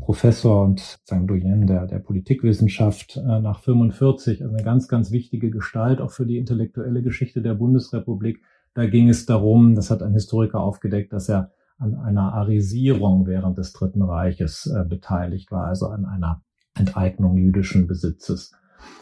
Professor 0.00 0.62
und 0.62 0.80
St. 0.80 1.22
Doyen 1.26 1.66
der, 1.66 1.86
der 1.86 1.98
Politikwissenschaft 1.98 3.16
äh, 3.16 3.40
nach 3.40 3.60
45, 3.60 4.42
also 4.42 4.54
eine 4.54 4.64
ganz, 4.64 4.88
ganz 4.88 5.10
wichtige 5.12 5.50
Gestalt 5.50 6.00
auch 6.00 6.10
für 6.10 6.26
die 6.26 6.38
intellektuelle 6.38 7.02
Geschichte 7.02 7.42
der 7.42 7.54
Bundesrepublik. 7.54 8.42
Da 8.74 8.86
ging 8.86 9.08
es 9.08 9.24
darum, 9.24 9.74
das 9.74 9.90
hat 9.90 10.02
ein 10.02 10.12
Historiker 10.12 10.60
aufgedeckt, 10.60 11.12
dass 11.12 11.28
er 11.28 11.52
an 11.78 11.94
einer 11.94 12.34
Arisierung 12.34 13.26
während 13.26 13.58
des 13.58 13.72
Dritten 13.72 14.02
Reiches 14.02 14.66
äh, 14.66 14.84
beteiligt 14.84 15.50
war, 15.50 15.66
also 15.66 15.88
an 15.88 16.04
einer 16.04 16.42
Enteignung 16.74 17.36
jüdischen 17.36 17.86
Besitzes. 17.86 18.52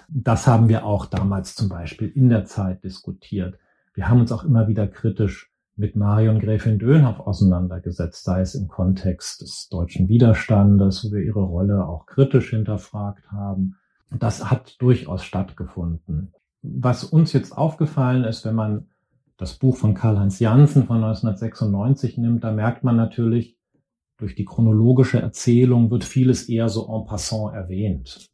Das 0.08 0.46
haben 0.46 0.68
wir 0.68 0.84
auch 0.84 1.06
damals 1.06 1.54
zum 1.54 1.68
Beispiel 1.68 2.08
in 2.08 2.28
der 2.28 2.44
Zeit 2.44 2.84
diskutiert. 2.84 3.58
Wir 3.94 4.08
haben 4.08 4.20
uns 4.20 4.32
auch 4.32 4.44
immer 4.44 4.68
wieder 4.68 4.86
kritisch 4.86 5.51
mit 5.82 5.96
Marion 5.96 6.38
Gräfin 6.38 6.78
Dönhoff 6.78 7.18
auseinandergesetzt, 7.18 8.22
sei 8.22 8.40
es 8.40 8.54
im 8.54 8.68
Kontext 8.68 9.40
des 9.40 9.68
deutschen 9.68 10.08
Widerstandes, 10.08 11.04
wo 11.04 11.12
wir 11.12 11.24
ihre 11.24 11.42
Rolle 11.42 11.84
auch 11.88 12.06
kritisch 12.06 12.50
hinterfragt 12.50 13.32
haben. 13.32 13.74
Das 14.08 14.48
hat 14.48 14.80
durchaus 14.80 15.24
stattgefunden. 15.24 16.32
Was 16.62 17.02
uns 17.02 17.32
jetzt 17.32 17.58
aufgefallen 17.58 18.22
ist, 18.22 18.44
wenn 18.44 18.54
man 18.54 18.86
das 19.38 19.54
Buch 19.54 19.76
von 19.76 19.94
Karl-Heinz 19.94 20.38
Janssen 20.38 20.86
von 20.86 21.02
1996 21.02 22.16
nimmt, 22.16 22.44
da 22.44 22.52
merkt 22.52 22.84
man 22.84 22.94
natürlich, 22.94 23.58
durch 24.18 24.36
die 24.36 24.44
chronologische 24.44 25.20
Erzählung 25.20 25.90
wird 25.90 26.04
vieles 26.04 26.48
eher 26.48 26.68
so 26.68 26.86
en 26.86 27.06
passant 27.06 27.56
erwähnt. 27.56 28.31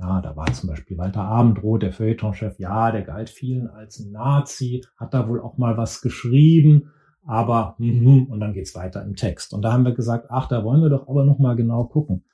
Ja, 0.00 0.22
da 0.22 0.34
war 0.34 0.50
zum 0.52 0.70
Beispiel 0.70 0.96
Walter 0.96 1.22
Abendroth, 1.22 1.82
der 1.82 1.92
Feuilletonchef, 1.92 2.58
ja, 2.58 2.90
der 2.90 3.02
galt 3.02 3.28
vielen 3.28 3.68
als 3.68 4.00
Nazi, 4.00 4.82
hat 4.96 5.12
da 5.12 5.28
wohl 5.28 5.40
auch 5.40 5.58
mal 5.58 5.76
was 5.76 6.00
geschrieben, 6.00 6.90
aber 7.26 7.74
mm, 7.76 8.24
und 8.30 8.40
dann 8.40 8.54
geht's 8.54 8.74
weiter 8.74 9.04
im 9.04 9.14
Text. 9.14 9.52
Und 9.52 9.60
da 9.60 9.72
haben 9.72 9.84
wir 9.84 9.92
gesagt, 9.92 10.28
ach, 10.30 10.48
da 10.48 10.64
wollen 10.64 10.80
wir 10.80 10.88
doch 10.88 11.06
aber 11.06 11.24
noch 11.26 11.38
mal 11.38 11.54
genau 11.54 11.84
gucken. 11.84 12.24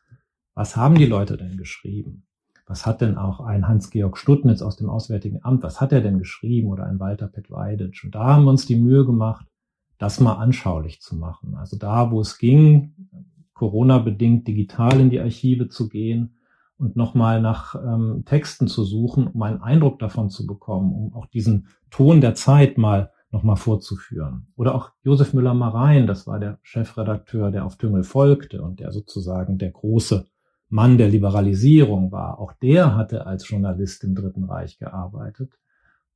Was 0.55 0.77
haben 0.77 0.95
die 0.95 1.07
Leute 1.07 1.37
denn 1.37 1.57
geschrieben? 1.57 2.23
Was 2.69 2.87
hat 2.87 3.01
denn 3.01 3.19
auch 3.19 3.41
ein 3.41 3.67
Hans-Georg 3.67 4.17
Stuttnitz 4.17 4.63
aus 4.63 4.77
dem 4.77 4.89
Auswärtigen 4.89 5.41
Amt, 5.43 5.65
was 5.65 5.81
hat 5.81 5.93
er 5.93 6.01
denn 6.01 6.19
geschrieben 6.19 6.69
oder 6.69 6.87
ein 6.87 7.01
Walter 7.01 7.27
Petweiditsch? 7.27 8.05
Und 8.05 8.15
da 8.15 8.27
haben 8.27 8.45
wir 8.45 8.51
uns 8.51 8.67
die 8.67 8.77
Mühe 8.77 9.05
gemacht, 9.05 9.45
das 9.99 10.21
mal 10.21 10.35
anschaulich 10.35 11.01
zu 11.01 11.17
machen. 11.17 11.57
Also 11.57 11.77
da, 11.77 12.13
wo 12.13 12.21
es 12.21 12.39
ging, 12.39 12.95
Corona-bedingt 13.55 14.47
digital 14.47 15.01
in 15.01 15.11
die 15.11 15.21
Archive 15.21 15.69
zu 15.69 15.89
gehen, 15.89 16.37
und 16.79 16.97
nochmal 16.97 17.41
nach 17.41 17.75
ähm, 17.75 18.25
Texten 18.27 18.69
zu 18.69 18.85
suchen, 18.85 19.29
um 19.29 19.43
einen 19.43 19.63
Eindruck 19.63 19.99
davon 19.99 20.31
zu 20.31 20.47
bekommen, 20.47 20.93
um 20.93 21.15
auch 21.15 21.27
diesen 21.27 21.69
Ton 21.91 22.21
der 22.21 22.35
Zeit 22.35 22.79
mal 22.79 23.11
nochmal 23.31 23.57
vorzuführen. 23.57 24.49
Oder 24.57 24.75
auch 24.75 24.91
Josef 25.03 25.33
Müller-Marein, 25.33 26.07
das 26.07 26.27
war 26.27 26.39
der 26.39 26.59
Chefredakteur, 26.63 27.51
der 27.51 27.65
auf 27.65 27.77
Tüngel 27.77 28.05
folgte 28.05 28.63
und 28.63 28.81
der 28.81 28.93
sozusagen 28.93 29.59
der 29.59 29.71
große 29.71 30.27
Mann 30.69 30.99
der 30.99 31.09
Liberalisierung 31.09 32.13
war. 32.13 32.39
Auch 32.39 32.53
der 32.53 32.97
hatte 32.97 33.27
als 33.27 33.49
Journalist 33.49 34.05
im 34.05 34.15
Dritten 34.15 34.45
Reich 34.45 34.79
gearbeitet. 34.79 35.53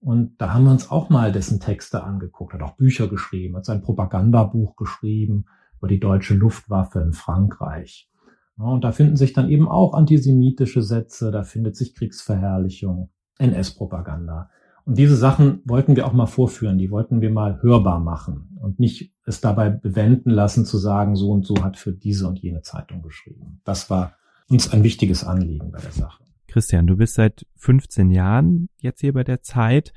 Und 0.00 0.40
da 0.40 0.54
haben 0.54 0.64
wir 0.64 0.70
uns 0.70 0.90
auch 0.90 1.10
mal 1.10 1.30
dessen 1.30 1.60
Texte 1.60 2.02
angeguckt, 2.02 2.54
hat 2.54 2.62
auch 2.62 2.76
Bücher 2.76 3.06
geschrieben, 3.06 3.56
hat 3.56 3.66
sein 3.66 3.82
Propagandabuch 3.82 4.76
geschrieben 4.76 5.44
über 5.78 5.88
die 5.88 6.00
deutsche 6.00 6.34
Luftwaffe 6.34 7.00
in 7.00 7.12
Frankreich. 7.12 8.09
Und 8.56 8.84
da 8.84 8.92
finden 8.92 9.16
sich 9.16 9.32
dann 9.32 9.48
eben 9.48 9.68
auch 9.68 9.94
antisemitische 9.94 10.82
Sätze, 10.82 11.30
da 11.30 11.44
findet 11.44 11.76
sich 11.76 11.94
Kriegsverherrlichung, 11.94 13.10
NS-Propaganda. 13.38 14.50
Und 14.84 14.98
diese 14.98 15.16
Sachen 15.16 15.62
wollten 15.64 15.96
wir 15.96 16.06
auch 16.06 16.12
mal 16.12 16.26
vorführen, 16.26 16.78
die 16.78 16.90
wollten 16.90 17.20
wir 17.20 17.30
mal 17.30 17.62
hörbar 17.62 18.00
machen 18.00 18.56
und 18.60 18.80
nicht 18.80 19.14
es 19.24 19.40
dabei 19.40 19.70
bewenden 19.70 20.30
lassen 20.30 20.64
zu 20.64 20.78
sagen, 20.78 21.16
so 21.16 21.30
und 21.30 21.46
so 21.46 21.62
hat 21.62 21.76
für 21.76 21.92
diese 21.92 22.26
und 22.26 22.38
jene 22.38 22.62
Zeitung 22.62 23.02
geschrieben. 23.02 23.60
Das 23.64 23.88
war 23.88 24.14
uns 24.48 24.72
ein 24.72 24.82
wichtiges 24.82 25.24
Anliegen 25.24 25.70
bei 25.70 25.80
der 25.80 25.92
Sache. 25.92 26.24
Christian, 26.48 26.86
du 26.86 26.96
bist 26.96 27.14
seit 27.14 27.46
15 27.56 28.10
Jahren 28.10 28.68
jetzt 28.78 29.00
hier 29.00 29.12
bei 29.12 29.22
der 29.22 29.42
Zeit. 29.42 29.92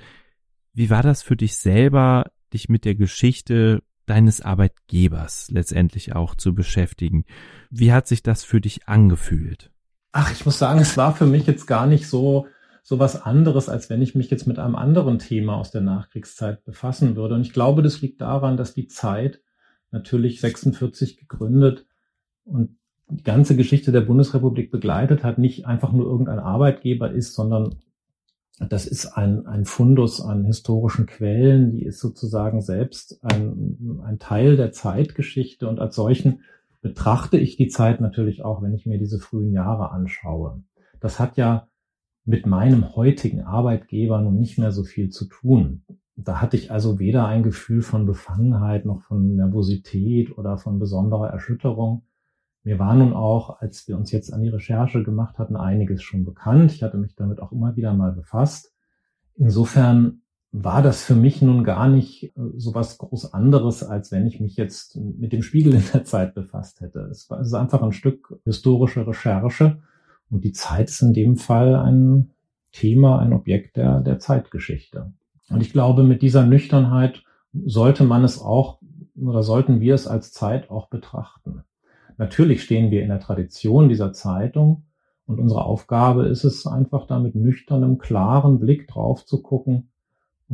Wie 0.74 0.90
war 0.90 1.02
das 1.02 1.24
für 1.24 1.36
dich 1.36 1.58
selber, 1.58 2.32
dich 2.54 2.70
mit 2.70 2.86
der 2.86 2.96
Geschichte 2.96 3.82
deines 4.06 4.42
Arbeitgebers 4.42 5.50
letztendlich 5.52 6.16
auch 6.16 6.36
zu 6.36 6.54
beschäftigen. 6.54 7.26
Wie 7.70 7.92
hat 7.92 8.08
sich 8.08 8.24
das 8.24 8.44
für 8.44 8.62
dich 8.62 8.88
angefühlt? 8.88 9.72
Ach, 10.12 10.32
ich 10.32 10.46
muss 10.46 10.60
sagen, 10.60 10.80
es 10.80 10.98
war 10.98 11.16
für 11.16 11.26
mich 11.26 11.48
jetzt 11.48 11.66
gar 11.66 11.88
nicht 11.88 12.08
so, 12.08 12.48
so 12.84 13.00
was 13.00 13.22
anderes, 13.22 13.70
als 13.70 13.90
wenn 13.90 14.02
ich 14.02 14.14
mich 14.14 14.30
jetzt 14.30 14.46
mit 14.46 14.60
einem 14.60 14.76
anderen 14.76 15.20
Thema 15.20 15.56
aus 15.56 15.72
der 15.72 15.82
Nachkriegszeit 15.82 16.64
befassen 16.66 17.16
würde. 17.16 17.36
Und 17.36 17.42
ich 17.42 17.54
glaube, 17.54 17.82
das 17.82 18.02
liegt 18.02 18.22
daran, 18.22 18.58
dass 18.58 18.74
die 18.74 18.88
Zeit 18.88 19.42
natürlich 19.92 20.42
46 20.42 21.18
gegründet 21.18 21.86
und 22.44 22.78
die 23.10 23.24
ganze 23.24 23.56
Geschichte 23.56 23.92
der 23.92 24.02
Bundesrepublik 24.02 24.72
begleitet 24.72 25.24
hat, 25.24 25.38
nicht 25.38 25.66
einfach 25.66 25.92
nur 25.92 26.06
irgendein 26.06 26.40
Arbeitgeber 26.40 27.12
ist, 27.12 27.34
sondern 27.34 27.76
das 28.60 28.86
ist 28.86 29.08
ein, 29.08 29.48
ein 29.48 29.66
Fundus 29.66 30.22
an 30.22 30.46
historischen 30.46 31.06
Quellen, 31.06 31.72
die 31.72 31.84
ist 31.84 32.00
sozusagen 32.00 32.62
selbst 32.62 33.24
ein, 33.24 34.02
ein 34.04 34.20
Teil 34.20 34.58
der 34.58 34.72
Zeitgeschichte 34.72 35.68
und 35.68 35.80
als 35.80 35.96
solchen 35.96 36.42
betrachte 36.82 37.38
ich 37.38 37.56
die 37.56 37.70
Zeit 37.70 38.02
natürlich 38.02 38.44
auch, 38.44 38.62
wenn 38.62 38.74
ich 38.74 38.86
mir 38.86 39.00
diese 39.00 39.20
frühen 39.20 39.52
Jahre 39.52 39.92
anschaue. 39.92 40.62
Das 41.00 41.20
hat 41.20 41.38
ja 41.38 41.68
mit 42.26 42.46
meinem 42.46 42.96
heutigen 42.96 43.42
Arbeitgeber 43.42 44.22
nun 44.22 44.38
nicht 44.38 44.58
mehr 44.58 44.72
so 44.72 44.84
viel 44.84 45.10
zu 45.10 45.26
tun. 45.26 45.84
Da 46.16 46.42
hatte 46.42 46.58
ich 46.58 46.72
also 46.72 47.00
weder 47.00 47.26
ein 47.26 47.44
Gefühl 47.44 47.82
von 47.82 48.06
Befangenheit 48.06 48.86
noch 48.86 49.02
von 49.02 49.36
Nervosität 49.36 50.38
oder 50.38 50.58
von 50.58 50.78
besonderer 50.78 51.30
Erschütterung. 51.30 52.04
Mir 52.64 52.80
war 52.80 52.96
nun 52.96 53.14
auch, 53.14 53.60
als 53.60 53.88
wir 53.88 53.98
uns 53.98 54.12
jetzt 54.12 54.34
an 54.34 54.42
die 54.42 54.50
Recherche 54.50 55.04
gemacht 55.04 55.38
hatten, 55.38 55.56
einiges 55.56 56.02
schon 56.02 56.24
bekannt. 56.24 56.72
Ich 56.72 56.84
hatte 56.84 56.98
mich 56.98 57.16
damit 57.16 57.42
auch 57.42 57.52
immer 57.52 57.76
wieder 57.76 57.94
mal 57.94 58.14
befasst. 58.14 58.74
Insofern 59.36 60.22
war 60.54 60.84
das 60.84 61.04
für 61.04 61.16
mich 61.16 61.42
nun 61.42 61.64
gar 61.64 61.90
nicht 61.90 62.26
äh, 62.26 62.32
so 62.56 62.76
was 62.76 63.00
groß 63.00 63.34
anderes, 63.34 63.84
als 63.84 64.12
wenn 64.12 64.28
ich 64.28 64.40
mich 64.40 64.56
jetzt 64.56 64.96
mit 64.96 65.34
dem 65.34 65.42
Spiegel 65.42 65.74
in 65.74 65.84
der 65.92 66.06
Zeit 66.06 66.36
befasst 66.36 66.80
hätte. 66.80 67.00
Es 67.12 67.30
war 67.30 67.42
es 67.42 67.48
ist 67.48 67.54
einfach 67.56 67.82
ein 67.82 67.92
Stück 67.92 68.40
historische 68.46 69.06
Recherche 69.06 69.82
und 70.30 70.44
die 70.44 70.52
Zeit 70.52 70.90
ist 70.90 71.02
in 71.02 71.14
dem 71.14 71.38
Fall 71.38 71.76
ein 71.76 72.30
Thema, 72.72 73.20
ein 73.20 73.34
Objekt 73.34 73.78
der, 73.78 74.00
der 74.02 74.20
Zeitgeschichte. 74.20 75.12
Und 75.50 75.62
ich 75.62 75.74
glaube, 75.74 76.04
mit 76.04 76.22
dieser 76.22 76.46
Nüchternheit 76.46 77.24
sollte 77.66 78.04
man 78.04 78.24
es 78.24 78.40
auch 78.40 78.80
oder 79.16 79.44
sollten 79.44 79.80
wir 79.80 79.96
es 79.96 80.08
als 80.08 80.32
Zeit 80.32 80.70
auch 80.70 80.88
betrachten. 80.88 81.64
Natürlich 82.18 82.64
stehen 82.64 82.92
wir 82.92 83.02
in 83.02 83.10
der 83.10 83.20
Tradition 83.20 83.90
dieser 83.90 84.14
Zeitung 84.14 84.84
und 85.26 85.40
unsere 85.40 85.66
Aufgabe 85.66 86.28
ist 86.28 86.44
es 86.44 86.68
einfach 86.68 87.08
da 87.08 87.20
mit 87.20 87.36
nüchternem, 87.36 87.98
klaren 87.98 88.60
Blick 88.60 88.88
drauf 88.88 89.26
zu 89.26 89.42
gucken, 89.42 89.90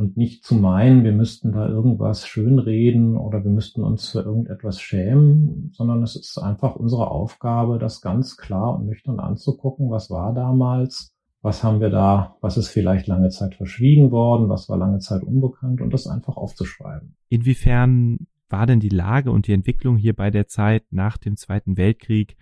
und 0.00 0.16
nicht 0.16 0.44
zu 0.44 0.54
meinen, 0.54 1.04
wir 1.04 1.12
müssten 1.12 1.52
da 1.52 1.68
irgendwas 1.68 2.26
schönreden 2.26 3.16
oder 3.16 3.44
wir 3.44 3.50
müssten 3.50 3.82
uns 3.82 4.08
für 4.08 4.20
irgendetwas 4.20 4.80
schämen, 4.80 5.70
sondern 5.74 6.02
es 6.02 6.16
ist 6.16 6.38
einfach 6.38 6.76
unsere 6.76 7.10
Aufgabe, 7.10 7.78
das 7.78 8.00
ganz 8.00 8.38
klar 8.38 8.76
und 8.76 8.86
nüchtern 8.86 9.20
anzugucken, 9.20 9.90
was 9.90 10.10
war 10.10 10.32
damals, 10.32 11.14
was 11.42 11.62
haben 11.62 11.80
wir 11.80 11.90
da, 11.90 12.36
was 12.40 12.56
ist 12.56 12.68
vielleicht 12.68 13.08
lange 13.08 13.28
Zeit 13.28 13.56
verschwiegen 13.56 14.10
worden, 14.10 14.48
was 14.48 14.70
war 14.70 14.78
lange 14.78 15.00
Zeit 15.00 15.22
unbekannt 15.22 15.82
und 15.82 15.92
das 15.92 16.06
einfach 16.06 16.36
aufzuschreiben. 16.36 17.14
Inwiefern 17.28 18.26
war 18.50 18.66
denn 18.66 18.80
die 18.80 18.88
Lage 18.88 19.30
und 19.30 19.46
die 19.46 19.52
Entwicklung 19.52 19.96
hier 19.96 20.14
bei 20.14 20.30
der 20.30 20.46
Zeit 20.46 20.84
nach 20.90 21.16
dem 21.16 21.36
Zweiten 21.36 21.76
Weltkrieg 21.76 22.36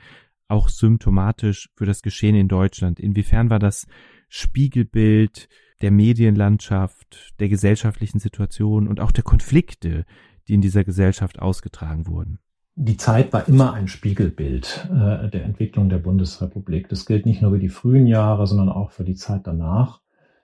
auch 0.49 0.69
symptomatisch 0.69 1.71
für 1.75 1.87
das 1.87 2.03
Geschehen 2.03 2.35
in 2.35 2.49
Deutschland? 2.49 3.01
Inwiefern 3.01 3.51
war 3.51 3.59
das 3.59 3.87
Spiegelbild 4.29 5.49
der 5.81 5.91
Medienlandschaft, 5.91 7.35
der 7.39 7.49
gesellschaftlichen 7.49 8.19
Situation 8.19 8.89
und 8.89 9.01
auch 9.01 9.13
der 9.13 9.25
Konflikte, 9.25 10.05
die 10.49 10.55
in 10.55 10.61
dieser 10.61 10.85
Gesellschaft 10.85 11.39
ausgetragen 11.39 12.07
wurden. 12.07 12.39
Die 12.75 12.97
Zeit 12.97 13.33
war 13.33 13.49
immer 13.49 13.73
ein 13.73 13.89
Spiegelbild 13.89 14.89
äh, 14.91 15.29
der 15.29 15.45
Entwicklung 15.45 15.89
der 15.89 15.99
Bundesrepublik. 15.99 16.89
Das 16.89 17.07
gilt 17.07 17.27
nicht 17.27 17.43
nur 17.43 17.51
für 17.51 17.59
die 17.59 17.69
frühen 17.69 18.07
Jahre, 18.07 18.47
sondern 18.47 18.69
auch 18.69 18.93
für 18.93 19.05
die 19.05 19.17
Zeit 19.17 19.47
danach. 19.47 20.01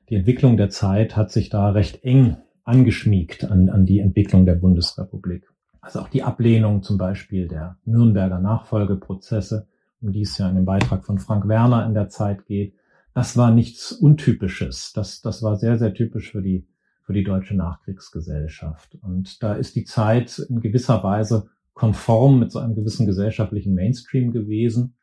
Die 0.09 0.17
Entwicklung 0.17 0.57
der 0.57 0.69
Zeit 0.69 1.17
hat 1.17 1.31
sich 1.31 1.49
da 1.49 1.71
recht 1.71 2.03
eng 2.03 2.37
angeschmiegt 2.65 3.45
an, 3.45 3.69
an 3.69 3.87
die 3.87 4.01
Entwicklung 4.01 4.47
der 4.47 4.57
Bundesrepublik. 4.57 5.49
Also 5.85 6.01
auch 6.01 6.09
die 6.09 6.23
Ablehnung 6.23 6.83
zum 6.83 6.97
Beispiel 6.97 7.47
der 7.47 7.77
Nürnberger 7.85 8.39
Nachfolgeprozesse, 8.39 9.69
um 10.01 10.13
die 10.13 10.23
es 10.23 10.39
ja 10.39 10.49
in 10.49 10.55
dem 10.55 10.65
Beitrag 10.65 11.05
von 11.05 11.19
Frank 11.19 11.47
Werner 11.47 11.85
in 11.85 11.93
der 11.93 12.09
Zeit 12.09 12.47
geht, 12.47 12.75
das 13.13 13.37
war 13.37 13.51
nichts 13.51 13.93
Untypisches. 13.93 14.95
Das, 14.95 15.21
das 15.21 15.43
war 15.43 15.57
sehr, 15.57 15.79
sehr 15.79 15.93
typisch 15.93 16.33
für 16.33 16.41
die, 16.41 16.67
für 17.03 17.13
die 17.13 17.23
deutsche 17.23 17.55
Nachkriegsgesellschaft. 17.55 18.97
Und 19.03 19.43
da 19.43 19.53
ist 19.53 19.77
die 19.77 19.85
Zeit 19.85 20.39
in 20.39 20.63
gewisser 20.63 21.05
Weise 21.05 21.51
konform 21.75 22.39
mit 22.39 22.51
so 22.51 22.61
einem 22.61 22.75
gewissen 22.75 23.05
gesellschaftlichen 23.05 23.75
Mainstream 23.75 24.33
gewesen. 24.33 24.95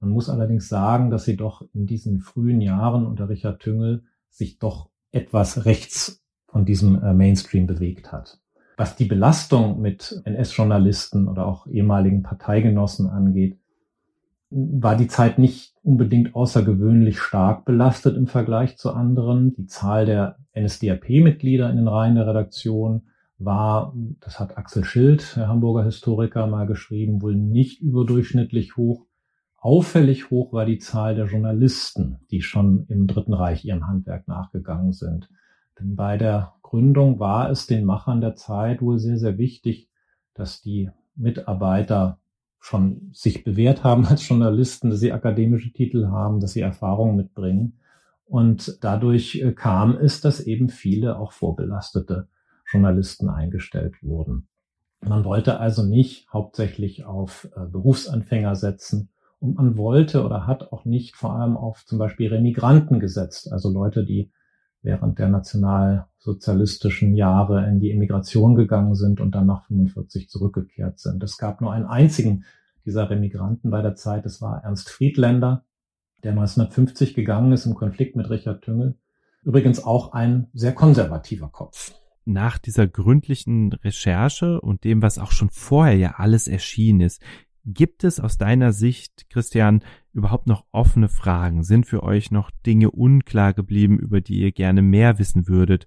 Man 0.00 0.10
muss 0.10 0.28
allerdings 0.28 0.68
sagen, 0.68 1.10
dass 1.10 1.26
sie 1.26 1.36
doch 1.36 1.62
in 1.72 1.86
diesen 1.86 2.18
frühen 2.18 2.60
Jahren 2.60 3.06
unter 3.06 3.28
Richard 3.28 3.60
Tüngel 3.60 4.02
sich 4.30 4.58
doch 4.58 4.90
etwas 5.12 5.64
rechts 5.64 6.24
von 6.48 6.64
diesem 6.64 7.00
äh, 7.00 7.14
Mainstream 7.14 7.68
bewegt 7.68 8.10
hat. 8.10 8.40
Was 8.76 8.96
die 8.96 9.04
Belastung 9.04 9.80
mit 9.80 10.20
NS-Journalisten 10.24 11.28
oder 11.28 11.46
auch 11.46 11.66
ehemaligen 11.66 12.22
Parteigenossen 12.22 13.08
angeht, 13.08 13.58
war 14.50 14.96
die 14.96 15.08
Zeit 15.08 15.38
nicht 15.38 15.74
unbedingt 15.82 16.34
außergewöhnlich 16.34 17.18
stark 17.18 17.64
belastet 17.64 18.16
im 18.16 18.26
Vergleich 18.26 18.76
zu 18.76 18.92
anderen. 18.92 19.54
Die 19.54 19.66
Zahl 19.66 20.06
der 20.06 20.38
NSDAP-Mitglieder 20.56 21.68
in 21.70 21.76
den 21.76 21.88
Reihen 21.88 22.14
der 22.14 22.26
Redaktion 22.26 23.02
war, 23.38 23.94
das 24.20 24.38
hat 24.38 24.56
Axel 24.56 24.84
Schild, 24.84 25.36
der 25.36 25.48
Hamburger 25.48 25.84
Historiker, 25.84 26.46
mal 26.46 26.66
geschrieben, 26.66 27.20
wohl 27.20 27.34
nicht 27.34 27.80
überdurchschnittlich 27.80 28.76
hoch. 28.76 29.06
Auffällig 29.56 30.30
hoch 30.30 30.52
war 30.52 30.66
die 30.66 30.78
Zahl 30.78 31.14
der 31.14 31.26
Journalisten, 31.26 32.20
die 32.30 32.42
schon 32.42 32.86
im 32.88 33.06
Dritten 33.06 33.34
Reich 33.34 33.64
ihrem 33.64 33.86
Handwerk 33.86 34.28
nachgegangen 34.28 34.92
sind. 34.92 35.28
Denn 35.78 35.96
bei 35.96 36.16
der 36.16 36.54
Gründung 36.62 37.18
war 37.18 37.50
es 37.50 37.66
den 37.66 37.84
Machern 37.84 38.20
der 38.20 38.34
Zeit 38.34 38.82
wohl 38.82 38.98
sehr, 38.98 39.18
sehr 39.18 39.38
wichtig, 39.38 39.88
dass 40.34 40.60
die 40.62 40.90
Mitarbeiter 41.16 42.18
schon 42.60 43.10
sich 43.12 43.44
bewährt 43.44 43.84
haben 43.84 44.06
als 44.06 44.26
Journalisten, 44.28 44.90
dass 44.90 45.00
sie 45.00 45.12
akademische 45.12 45.72
Titel 45.72 46.08
haben, 46.08 46.40
dass 46.40 46.52
sie 46.52 46.62
Erfahrungen 46.62 47.16
mitbringen. 47.16 47.78
Und 48.26 48.78
dadurch 48.82 49.36
äh, 49.36 49.52
kam 49.52 49.96
es, 49.96 50.20
dass 50.20 50.40
eben 50.40 50.70
viele 50.70 51.18
auch 51.18 51.32
vorbelastete 51.32 52.28
Journalisten 52.70 53.28
eingestellt 53.28 54.02
wurden. 54.02 54.48
Man 55.00 55.24
wollte 55.24 55.60
also 55.60 55.82
nicht 55.82 56.32
hauptsächlich 56.32 57.04
auf 57.04 57.48
äh, 57.54 57.66
Berufsanfänger 57.66 58.54
setzen 58.54 59.10
und 59.40 59.56
man 59.56 59.76
wollte 59.76 60.24
oder 60.24 60.46
hat 60.46 60.72
auch 60.72 60.86
nicht 60.86 61.16
vor 61.16 61.34
allem 61.34 61.58
auf 61.58 61.84
zum 61.84 61.98
Beispiel 61.98 62.32
Remigranten 62.32 62.98
gesetzt, 62.98 63.52
also 63.52 63.70
Leute, 63.70 64.04
die 64.04 64.30
während 64.84 65.18
der 65.18 65.28
nationalsozialistischen 65.28 67.14
Jahre 67.14 67.66
in 67.68 67.80
die 67.80 67.90
Emigration 67.90 68.54
gegangen 68.54 68.94
sind 68.94 69.20
und 69.20 69.34
dann 69.34 69.46
nach 69.46 69.64
45 69.64 70.28
zurückgekehrt 70.28 70.98
sind. 70.98 71.22
Es 71.22 71.38
gab 71.38 71.60
nur 71.60 71.72
einen 71.72 71.86
einzigen 71.86 72.44
dieser 72.84 73.08
Remigranten 73.08 73.70
bei 73.70 73.80
der 73.80 73.96
Zeit, 73.96 74.26
das 74.26 74.42
war 74.42 74.62
Ernst 74.62 74.90
Friedländer, 74.90 75.64
der 76.22 76.32
1950 76.32 77.14
gegangen 77.14 77.52
ist 77.52 77.66
im 77.66 77.74
Konflikt 77.74 78.14
mit 78.14 78.28
Richard 78.28 78.62
Tüngel. 78.62 78.96
Übrigens 79.42 79.82
auch 79.82 80.12
ein 80.12 80.48
sehr 80.52 80.74
konservativer 80.74 81.48
Kopf. 81.48 81.94
Nach 82.26 82.58
dieser 82.58 82.86
gründlichen 82.86 83.72
Recherche 83.72 84.60
und 84.60 84.84
dem, 84.84 85.02
was 85.02 85.18
auch 85.18 85.32
schon 85.32 85.50
vorher 85.50 85.96
ja 85.96 86.14
alles 86.16 86.48
erschienen 86.48 87.00
ist, 87.00 87.22
Gibt 87.66 88.04
es 88.04 88.20
aus 88.20 88.36
deiner 88.36 88.72
Sicht, 88.72 89.30
Christian, 89.30 89.82
überhaupt 90.12 90.46
noch 90.46 90.64
offene 90.70 91.08
Fragen? 91.08 91.62
Sind 91.62 91.86
für 91.86 92.02
euch 92.02 92.30
noch 92.30 92.50
Dinge 92.66 92.90
unklar 92.90 93.54
geblieben, 93.54 93.98
über 93.98 94.20
die 94.20 94.40
ihr 94.40 94.52
gerne 94.52 94.82
mehr 94.82 95.18
wissen 95.18 95.48
würdet? 95.48 95.86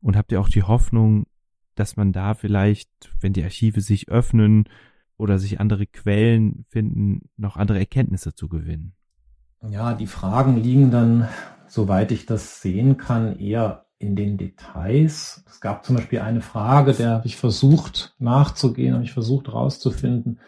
Und 0.00 0.16
habt 0.16 0.32
ihr 0.32 0.40
auch 0.40 0.48
die 0.48 0.62
Hoffnung, 0.62 1.26
dass 1.74 1.96
man 1.96 2.12
da 2.12 2.32
vielleicht, 2.32 2.88
wenn 3.20 3.34
die 3.34 3.44
Archive 3.44 3.82
sich 3.82 4.08
öffnen 4.08 4.64
oder 5.18 5.38
sich 5.38 5.60
andere 5.60 5.86
Quellen 5.86 6.64
finden, 6.68 7.28
noch 7.36 7.56
andere 7.56 7.78
Erkenntnisse 7.78 8.34
zu 8.34 8.48
gewinnen? 8.48 8.94
Ja, 9.68 9.92
die 9.92 10.06
Fragen 10.06 10.56
liegen 10.56 10.90
dann, 10.90 11.28
soweit 11.66 12.12
ich 12.12 12.24
das 12.24 12.62
sehen 12.62 12.96
kann, 12.96 13.38
eher 13.38 13.84
in 13.98 14.16
den 14.16 14.38
Details. 14.38 15.44
Es 15.46 15.60
gab 15.60 15.84
zum 15.84 15.96
Beispiel 15.96 16.20
eine 16.20 16.40
Frage, 16.40 16.94
der 16.94 17.10
habe 17.10 17.26
ich 17.26 17.36
versucht 17.36 18.14
nachzugehen 18.18 18.94
und 18.94 19.02
ich 19.02 19.12
versucht 19.12 19.48
herauszufinden, 19.48 20.38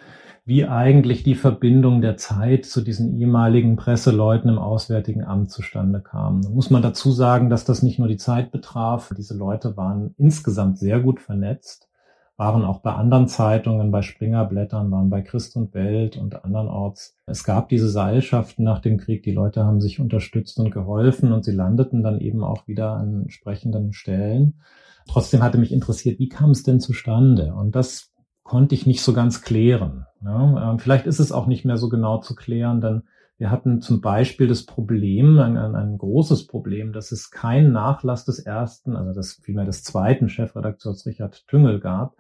wie 0.45 0.67
eigentlich 0.67 1.23
die 1.23 1.37
Verbindung 1.37 2.01
der 2.01 2.17
Zeit 2.17 2.67
zu 2.67 2.81
diesen 2.81 3.17
ehemaligen 3.17 3.77
Presseleuten 3.77 4.51
im 4.51 4.59
Auswärtigen 4.59 5.25
Amt 5.25 5.53
zustande 5.53 6.01
kam. 6.01 6.43
Da 6.43 6.49
muss 6.49 6.69
man 6.69 6.83
dazu 6.83 7.13
sagen, 7.13 7.49
dass 7.49 7.65
das 7.65 7.83
nicht 7.83 8.01
nur 8.01 8.09
die 8.09 8.17
Zeit 8.17 8.51
betraf. 8.51 9.13
Diese 9.17 9.37
Leute 9.37 9.77
waren 9.77 10.15
insgesamt 10.19 10.79
sehr 10.79 10.99
gut 10.99 11.21
vernetzt, 11.21 11.89
waren 12.37 12.65
auch 12.65 12.81
bei 12.81 12.93
anderen 12.93 13.29
Zeitungen, 13.29 13.93
bei 13.93 14.03
Springerblättern, 14.03 14.91
waren 14.91 15.11
bei 15.11 15.23
Christ 15.23 15.55
und 15.55 15.75
Welt 15.75 16.17
und 16.17 16.45
andernorts. 16.45 17.17
Es 17.27 17.45
gab 17.45 17.69
diese 17.69 17.89
Seilschaften 17.89 18.65
nach 18.65 18.81
dem 18.81 18.99
Krieg. 18.99 19.23
Die 19.23 19.31
Leute 19.31 19.65
haben 19.65 19.81
sich 19.81 20.01
unterstützt 20.01 20.59
und 20.59 20.73
geholfen 20.73 21.33
und 21.33 21.45
sie 21.45 21.53
landeten 21.53 22.03
dann 22.03 22.21
eben 22.21 22.43
auch 22.43 22.67
wieder 22.67 22.95
an 22.95 23.23
entsprechenden 23.23 23.93
Stellen. 23.93 24.61
Trotzdem 25.07 25.43
hatte 25.43 25.59
mich 25.59 25.73
interessiert, 25.73 26.19
wie 26.19 26.29
kam 26.29 26.51
es 26.51 26.65
denn 26.65 26.81
zustande? 26.81 27.55
Und 27.55 27.77
das 27.77 28.12
konnte 28.43 28.75
ich 28.75 28.87
nicht 28.87 29.03
so 29.03 29.13
ganz 29.13 29.43
klären. 29.43 30.07
Ja, 30.25 30.71
ähm, 30.71 30.79
vielleicht 30.79 31.07
ist 31.07 31.19
es 31.19 31.33
auch 31.33 31.47
nicht 31.47 31.65
mehr 31.65 31.77
so 31.77 31.89
genau 31.89 32.19
zu 32.19 32.35
klären, 32.35 32.81
denn 32.81 33.03
wir 33.39 33.51
hatten 33.51 33.81
zum 33.81 34.01
Beispiel 34.01 34.47
das 34.47 34.67
Problem, 34.67 35.39
ein, 35.41 35.57
ein, 35.57 35.75
ein 35.75 35.99
großes 35.99 36.47
Problem, 36.47 36.93
dass 36.93 37.11
es 37.11 37.31
keinen 37.33 37.73
Nachlass 37.73 38.25
des 38.25 38.39
ersten, 38.39 38.95
also 38.95 39.13
das 39.13 39.41
vielmehr 39.43 39.65
des 39.65 39.83
zweiten 39.83 40.29
Chefredakteurs 40.29 41.07
Richard 41.07 41.47
Tüngel 41.49 41.81
gab. 41.81 42.15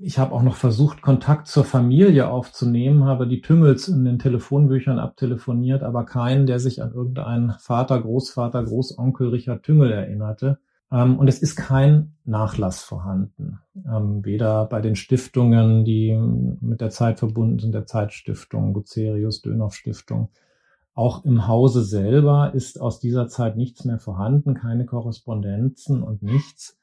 Ich 0.00 0.18
habe 0.18 0.32
auch 0.32 0.42
noch 0.42 0.54
versucht, 0.54 1.02
Kontakt 1.02 1.48
zur 1.48 1.64
Familie 1.64 2.28
aufzunehmen, 2.28 3.04
habe 3.04 3.26
die 3.26 3.40
Tüngels 3.40 3.88
in 3.88 4.04
den 4.04 4.18
Telefonbüchern 4.18 4.98
abtelefoniert, 4.98 5.82
aber 5.82 6.06
keinen, 6.06 6.46
der 6.46 6.60
sich 6.60 6.80
an 6.80 6.92
irgendeinen 6.92 7.54
Vater, 7.58 8.00
Großvater, 8.00 8.62
Großonkel 8.62 9.30
Richard 9.30 9.64
Tüngel 9.64 9.90
erinnerte. 9.90 10.58
Ähm, 10.92 11.18
und 11.18 11.28
es 11.28 11.40
ist 11.40 11.56
kein 11.56 12.14
Nachlass 12.24 12.82
vorhanden. 12.82 13.60
Ähm, 13.74 14.24
weder 14.24 14.66
bei 14.66 14.80
den 14.80 14.94
Stiftungen, 14.94 15.84
die 15.84 16.14
mit 16.60 16.80
der 16.80 16.90
Zeit 16.90 17.18
verbunden 17.18 17.58
sind, 17.58 17.72
der 17.72 17.86
Zeitstiftung, 17.86 18.74
Bucerius, 18.74 19.40
Dönhoff 19.40 19.74
Stiftung. 19.74 20.28
Auch 20.94 21.24
im 21.24 21.48
Hause 21.48 21.82
selber 21.82 22.52
ist 22.54 22.78
aus 22.78 23.00
dieser 23.00 23.26
Zeit 23.28 23.56
nichts 23.56 23.86
mehr 23.86 23.98
vorhanden, 23.98 24.52
keine 24.54 24.84
Korrespondenzen 24.84 26.02
und 26.02 26.22
nichts. 26.22 26.78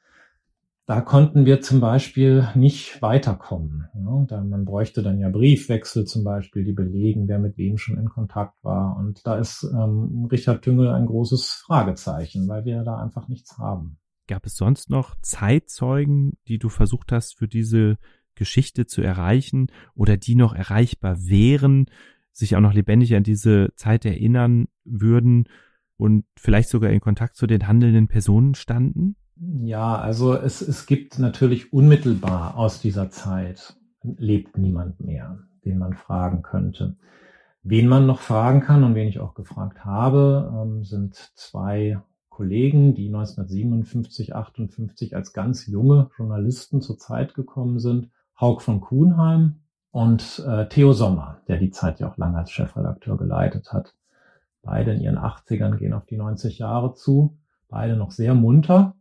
Da 0.87 1.01
konnten 1.01 1.45
wir 1.45 1.61
zum 1.61 1.79
Beispiel 1.79 2.47
nicht 2.55 3.03
weiterkommen. 3.03 3.87
Ja, 3.93 4.25
da 4.27 4.43
man 4.43 4.65
bräuchte 4.65 5.03
dann 5.03 5.19
ja 5.19 5.29
Briefwechsel 5.29 6.05
zum 6.05 6.23
Beispiel, 6.23 6.63
die 6.63 6.73
belegen, 6.73 7.27
wer 7.27 7.37
mit 7.37 7.59
wem 7.59 7.77
schon 7.77 7.99
in 7.99 8.09
Kontakt 8.09 8.55
war. 8.63 8.97
Und 8.97 9.27
da 9.27 9.37
ist 9.37 9.61
ähm, 9.71 10.27
Richard 10.31 10.63
Tüngel 10.63 10.87
ein 10.87 11.05
großes 11.05 11.63
Fragezeichen, 11.67 12.47
weil 12.47 12.65
wir 12.65 12.81
da 12.81 12.97
einfach 12.97 13.27
nichts 13.27 13.59
haben. 13.59 13.98
Gab 14.29 14.45
es 14.45 14.55
sonst 14.55 14.91
noch 14.91 15.15
Zeitzeugen, 15.23 16.37
die 16.47 16.59
du 16.59 16.69
versucht 16.69 17.11
hast, 17.11 17.35
für 17.35 17.47
diese 17.47 17.97
Geschichte 18.35 18.85
zu 18.85 19.01
erreichen 19.01 19.71
oder 19.95 20.17
die 20.17 20.35
noch 20.35 20.53
erreichbar 20.53 21.17
wären, 21.25 21.87
sich 22.31 22.55
auch 22.55 22.61
noch 22.61 22.75
lebendig 22.75 23.15
an 23.15 23.23
diese 23.23 23.69
Zeit 23.75 24.05
erinnern 24.05 24.67
würden 24.85 25.45
und 25.97 26.25
vielleicht 26.37 26.69
sogar 26.69 26.91
in 26.91 26.99
Kontakt 26.99 27.37
zu 27.37 27.47
den 27.47 27.67
handelnden 27.67 28.07
Personen 28.07 28.53
standen? 28.53 29.15
Ja, 29.35 29.97
also 29.97 30.35
es, 30.35 30.61
es 30.61 30.85
gibt 30.85 31.17
natürlich 31.17 31.73
unmittelbar 31.73 32.55
aus 32.55 32.81
dieser 32.81 33.09
Zeit 33.09 33.77
lebt 34.03 34.59
niemand 34.59 34.99
mehr, 34.99 35.39
den 35.65 35.79
man 35.79 35.95
fragen 35.95 36.43
könnte. 36.43 36.97
Wen 37.63 37.87
man 37.87 38.05
noch 38.05 38.19
fragen 38.19 38.61
kann 38.61 38.83
und 38.83 38.93
wen 38.93 39.07
ich 39.07 39.19
auch 39.19 39.33
gefragt 39.33 39.83
habe, 39.85 40.53
ähm, 40.55 40.83
sind 40.83 41.15
zwei 41.33 41.99
Kollegen, 42.39 42.93
die 42.93 43.07
1957, 43.07 44.33
58 44.33 45.13
als 45.13 45.33
ganz 45.33 45.67
junge 45.67 46.09
Journalisten 46.17 46.79
zur 46.79 46.97
Zeit 46.97 47.33
gekommen 47.33 47.79
sind. 47.79 48.11
Haug 48.39 48.61
von 48.61 48.79
Kuhnheim 48.79 49.59
und 49.91 50.41
äh, 50.47 50.69
Theo 50.69 50.93
Sommer, 50.93 51.41
der 51.49 51.57
die 51.57 51.69
Zeit 51.69 51.99
ja 51.99 52.09
auch 52.09 52.15
lange 52.15 52.37
als 52.37 52.51
Chefredakteur 52.51 53.17
geleitet 53.17 53.73
hat. 53.73 53.93
Beide 54.61 54.93
in 54.93 55.01
ihren 55.01 55.17
80ern 55.17 55.75
gehen 55.75 55.91
auf 55.91 56.05
die 56.05 56.15
90 56.15 56.59
Jahre 56.59 56.93
zu. 56.93 57.37
Beide 57.67 57.97
noch 57.97 58.11
sehr 58.11 58.33
munter. 58.35 58.95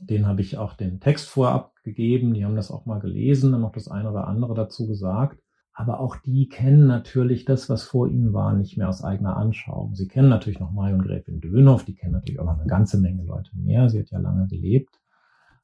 Den 0.00 0.26
habe 0.26 0.40
ich 0.40 0.58
auch 0.58 0.72
den 0.72 0.98
Text 0.98 1.28
vorab 1.28 1.72
gegeben. 1.84 2.34
Die 2.34 2.44
haben 2.44 2.56
das 2.56 2.72
auch 2.72 2.84
mal 2.84 2.98
gelesen, 2.98 3.54
haben 3.54 3.64
auch 3.64 3.70
das 3.70 3.86
eine 3.86 4.10
oder 4.10 4.26
andere 4.26 4.54
dazu 4.54 4.88
gesagt. 4.88 5.40
Aber 5.78 6.00
auch 6.00 6.16
die 6.16 6.48
kennen 6.48 6.86
natürlich 6.86 7.44
das, 7.44 7.68
was 7.68 7.82
vor 7.82 8.08
ihnen 8.08 8.32
war, 8.32 8.54
nicht 8.54 8.78
mehr 8.78 8.88
aus 8.88 9.04
eigener 9.04 9.36
Anschauung. 9.36 9.94
Sie 9.94 10.08
kennen 10.08 10.30
natürlich 10.30 10.58
noch 10.58 10.72
Marion 10.72 11.02
Gräfin 11.02 11.42
Dönhoff, 11.42 11.84
die 11.84 11.94
kennen 11.94 12.14
natürlich 12.14 12.40
auch 12.40 12.46
noch 12.46 12.58
eine 12.58 12.66
ganze 12.66 12.98
Menge 12.98 13.24
Leute 13.24 13.50
mehr. 13.54 13.90
Sie 13.90 13.98
hat 13.98 14.10
ja 14.10 14.18
lange 14.18 14.46
gelebt. 14.46 14.98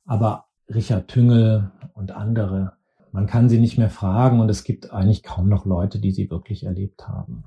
Aber 0.05 0.49
Richard 0.69 1.09
Tüngel 1.09 1.73
und 1.95 2.13
andere, 2.13 2.75
man 3.11 3.27
kann 3.27 3.49
sie 3.49 3.59
nicht 3.59 3.79
mehr 3.79 3.89
fragen 3.89 4.41
und 4.41 4.51
es 4.51 4.65
gibt 4.65 4.93
eigentlich 4.93 5.23
kaum 5.23 5.49
noch 5.49 5.65
Leute, 5.65 5.99
die 5.99 6.11
sie 6.11 6.31
wirklich 6.31 6.65
erlebt 6.65 7.09
haben. 7.09 7.45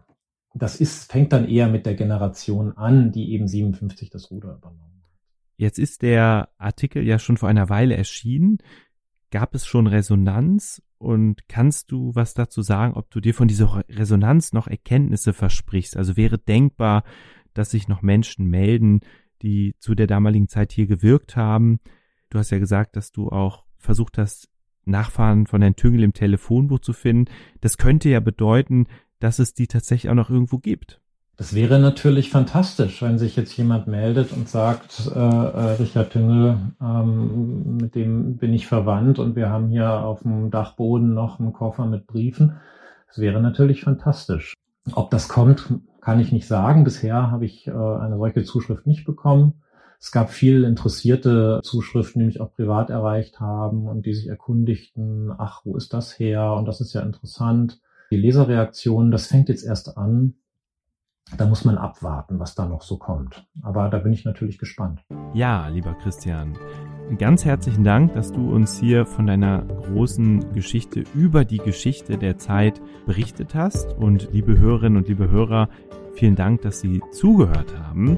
Das 0.56 0.82
ist, 0.82 1.12
fängt 1.12 1.34
dann 1.34 1.48
eher 1.48 1.68
mit 1.68 1.86
der 1.86 1.94
Generation 1.94 2.76
an, 2.76 3.12
die 3.12 3.32
eben 3.34 3.48
57 3.48 4.10
das 4.10 4.32
Ruder 4.32 4.56
übernommen 4.56 5.04
hat. 5.04 5.12
Jetzt 5.58 5.78
ist 5.78 6.02
der 6.02 6.50
Artikel 6.58 7.06
ja 7.06 7.20
schon 7.20 7.38
vor 7.38 7.48
einer 7.48 7.70
Weile 7.70 7.96
erschienen. 7.96 8.58
Gab 9.30 9.54
es 9.54 9.68
schon 9.68 9.86
Resonanz 9.86 10.82
und 11.06 11.48
kannst 11.48 11.92
du 11.92 12.16
was 12.16 12.34
dazu 12.34 12.64
sagen, 12.64 12.96
ob 12.96 13.12
du 13.12 13.20
dir 13.20 13.36
von 13.36 13.48
dieser 13.48 13.84
Resonanz 13.88 14.54
noch 14.54 14.68
Erkenntnisse 14.68 15.34
versprichst? 15.34 15.96
Also 15.96 16.18
wäre 16.18 16.40
denkbar, 16.40 17.04
dass 17.54 17.72
sich 17.72 17.88
noch 17.88 18.02
Menschen 18.02 18.48
melden, 18.48 19.02
die 19.44 19.76
zu 19.80 19.94
der 19.94 20.08
damaligen 20.08 20.48
Zeit 20.48 20.72
hier 20.72 20.88
gewirkt 20.88 21.36
haben. 21.36 21.80
Du 22.30 22.40
hast 22.40 22.50
ja 22.50 22.58
gesagt, 22.58 22.96
dass 22.96 23.12
du 23.12 23.30
auch 23.30 23.66
versucht 23.78 24.18
hast, 24.18 24.50
Nachfahren 24.86 25.46
von 25.46 25.62
Herrn 25.62 25.76
Tüngel 25.76 26.04
im 26.04 26.14
Telefonbuch 26.14 26.80
zu 26.80 26.94
finden. 26.94 27.32
Das 27.62 27.78
könnte 27.78 28.10
ja 28.10 28.20
bedeuten, 28.20 28.88
dass 29.20 29.40
es 29.40 29.54
die 29.54 29.68
tatsächlich 29.68 30.10
auch 30.10 30.16
noch 30.16 30.30
irgendwo 30.30 30.58
gibt. 30.58 31.02
Das 31.38 31.54
wäre 31.54 31.80
natürlich 31.80 32.30
fantastisch, 32.30 33.02
wenn 33.02 33.18
sich 33.18 33.36
jetzt 33.36 33.58
jemand 33.58 33.88
meldet 33.88 34.32
und 34.32 34.48
sagt, 34.48 35.12
äh, 35.14 35.20
äh, 35.20 35.72
Richard 35.74 36.12
Tüngel, 36.12 36.58
ähm, 36.82 37.76
mit 37.76 37.96
dem 37.96 38.38
bin 38.38 38.54
ich 38.54 38.68
verwandt 38.68 39.20
und 39.20 39.36
wir 39.36 39.50
haben 39.50 39.68
hier 39.68 39.90
auf 39.92 40.22
dem 40.22 40.50
Dachboden 40.50 41.14
noch 41.14 41.40
einen 41.40 41.52
Koffer 41.52 41.86
mit 41.88 42.08
Briefen. 42.08 42.56
Das 43.08 43.18
wäre 43.18 43.42
natürlich 43.42 43.82
fantastisch. 43.82 44.54
Ob 44.94 45.10
das 45.10 45.28
kommt, 45.28 45.74
kann 46.00 46.22
ich 46.22 46.32
nicht 46.32 46.48
sagen. 46.48 46.86
Bisher 46.86 47.32
habe 47.32 47.46
ich 47.46 47.68
äh, 47.68 47.72
eine 47.72 48.18
solche 48.18 48.44
Zuschrift 48.44 48.88
nicht 48.88 49.04
bekommen. 49.04 49.56
Es 50.00 50.14
gab 50.14 50.30
viel 50.30 50.64
interessierte 50.64 51.60
Zuschriften, 51.64 52.20
die 52.20 52.28
mich 52.28 52.40
auch 52.40 52.54
privat 52.54 52.90
erreicht 52.90 53.42
haben 53.42 53.88
und 53.88 54.06
die 54.06 54.14
sich 54.14 54.28
erkundigten, 54.28 55.34
ach, 55.38 55.62
wo 55.66 55.76
ist 55.76 55.94
das 55.94 56.18
her? 56.18 56.54
Und 56.54 56.66
das 56.66 56.80
ist 56.80 56.94
ja 56.94 57.02
interessant. 57.02 57.82
Die 58.10 58.18
Leserreaktionen, 58.18 59.12
das 59.12 59.28
fängt 59.28 59.50
jetzt 59.50 59.66
erst 59.66 59.98
an 59.98 60.36
da 61.38 61.46
muss 61.48 61.66
man 61.66 61.78
abwarten, 61.78 62.40
was 62.40 62.56
da 62.56 62.66
noch 62.66 62.82
so 62.82 62.98
kommt. 62.98 63.48
Aber 63.62 63.90
da 63.90 63.98
bin 63.98 64.14
ich 64.14 64.26
natürlich 64.26 64.58
gespannt. 64.58 65.04
Ja, 65.34 65.68
lieber 65.68 65.96
Christian, 65.96 66.58
ganz 67.18 67.46
herzlichen 67.46 67.84
Dank, 67.84 68.14
dass 68.14 68.32
du 68.32 68.54
uns 68.54 68.78
hier 68.78 69.06
von 69.06 69.26
deiner 69.28 69.64
großen 69.64 70.54
Geschichte 70.54 71.04
über 71.14 71.44
die 71.44 71.58
Geschichte 71.58 72.18
der 72.18 72.38
Zeit 72.38 72.82
berichtet 73.06 73.56
hast. 73.56 73.94
Und 73.94 74.30
liebe 74.32 74.58
Hörerinnen 74.58 74.98
und 74.98 75.08
liebe 75.08 75.30
Hörer, 75.30 75.70
vielen 76.14 76.36
Dank, 76.36 76.62
dass 76.62 76.80
Sie 76.80 77.02
zugehört 77.12 77.74
haben. 77.80 78.18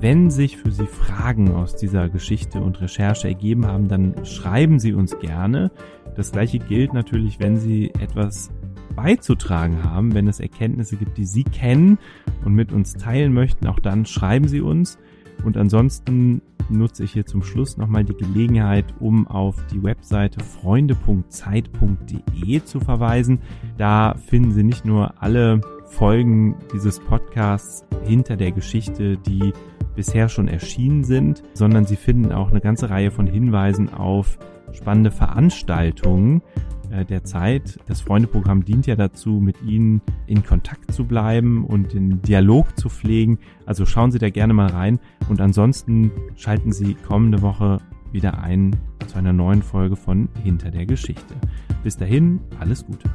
Wenn 0.00 0.30
sich 0.30 0.56
für 0.56 0.70
Sie 0.70 0.86
Fragen 0.86 1.54
aus 1.54 1.76
dieser 1.76 2.08
Geschichte 2.08 2.60
und 2.60 2.80
Recherche 2.80 3.28
ergeben 3.28 3.66
haben, 3.66 3.88
dann 3.88 4.24
schreiben 4.24 4.78
Sie 4.78 4.94
uns 4.94 5.18
gerne. 5.18 5.70
Das 6.14 6.32
gleiche 6.32 6.58
gilt 6.58 6.94
natürlich, 6.94 7.40
wenn 7.40 7.56
Sie 7.58 7.92
etwas 8.00 8.50
beizutragen 8.98 9.84
haben, 9.84 10.12
wenn 10.12 10.26
es 10.26 10.40
Erkenntnisse 10.40 10.96
gibt, 10.96 11.18
die 11.18 11.24
Sie 11.24 11.44
kennen 11.44 11.98
und 12.44 12.54
mit 12.54 12.72
uns 12.72 12.94
teilen 12.94 13.32
möchten, 13.32 13.68
auch 13.68 13.78
dann 13.78 14.06
schreiben 14.06 14.48
Sie 14.48 14.60
uns. 14.60 14.98
Und 15.44 15.56
ansonsten 15.56 16.42
nutze 16.68 17.04
ich 17.04 17.12
hier 17.12 17.24
zum 17.24 17.44
Schluss 17.44 17.76
nochmal 17.76 18.02
die 18.02 18.16
Gelegenheit, 18.16 18.86
um 18.98 19.28
auf 19.28 19.64
die 19.72 19.84
Webseite 19.84 20.42
freunde.zeit.de 20.42 22.64
zu 22.64 22.80
verweisen. 22.80 23.38
Da 23.76 24.16
finden 24.26 24.50
Sie 24.50 24.64
nicht 24.64 24.84
nur 24.84 25.22
alle 25.22 25.60
Folgen 25.86 26.56
dieses 26.74 26.98
Podcasts 26.98 27.84
hinter 28.04 28.36
der 28.36 28.50
Geschichte, 28.50 29.16
die 29.16 29.52
bisher 29.94 30.28
schon 30.28 30.48
erschienen 30.48 31.04
sind, 31.04 31.44
sondern 31.54 31.84
Sie 31.84 31.94
finden 31.94 32.32
auch 32.32 32.50
eine 32.50 32.60
ganze 32.60 32.90
Reihe 32.90 33.12
von 33.12 33.28
Hinweisen 33.28 33.94
auf 33.94 34.40
spannende 34.72 35.10
Veranstaltungen 35.10 36.42
äh, 36.90 37.04
der 37.04 37.24
Zeit. 37.24 37.78
Das 37.86 38.00
Freundeprogramm 38.00 38.64
dient 38.64 38.86
ja 38.86 38.96
dazu, 38.96 39.40
mit 39.40 39.62
Ihnen 39.62 40.00
in 40.26 40.44
Kontakt 40.44 40.92
zu 40.92 41.04
bleiben 41.04 41.64
und 41.64 41.92
den 41.92 42.22
Dialog 42.22 42.78
zu 42.78 42.88
pflegen. 42.88 43.38
Also 43.66 43.86
schauen 43.86 44.10
Sie 44.10 44.18
da 44.18 44.30
gerne 44.30 44.54
mal 44.54 44.68
rein 44.68 44.98
und 45.28 45.40
ansonsten 45.40 46.10
schalten 46.36 46.72
Sie 46.72 46.94
kommende 46.94 47.42
Woche 47.42 47.78
wieder 48.12 48.42
ein 48.42 48.74
zu 49.06 49.18
einer 49.18 49.32
neuen 49.32 49.62
Folge 49.62 49.96
von 49.96 50.28
Hinter 50.42 50.70
der 50.70 50.86
Geschichte. 50.86 51.34
Bis 51.82 51.96
dahin, 51.96 52.40
alles 52.58 52.84
Gute. 52.84 53.10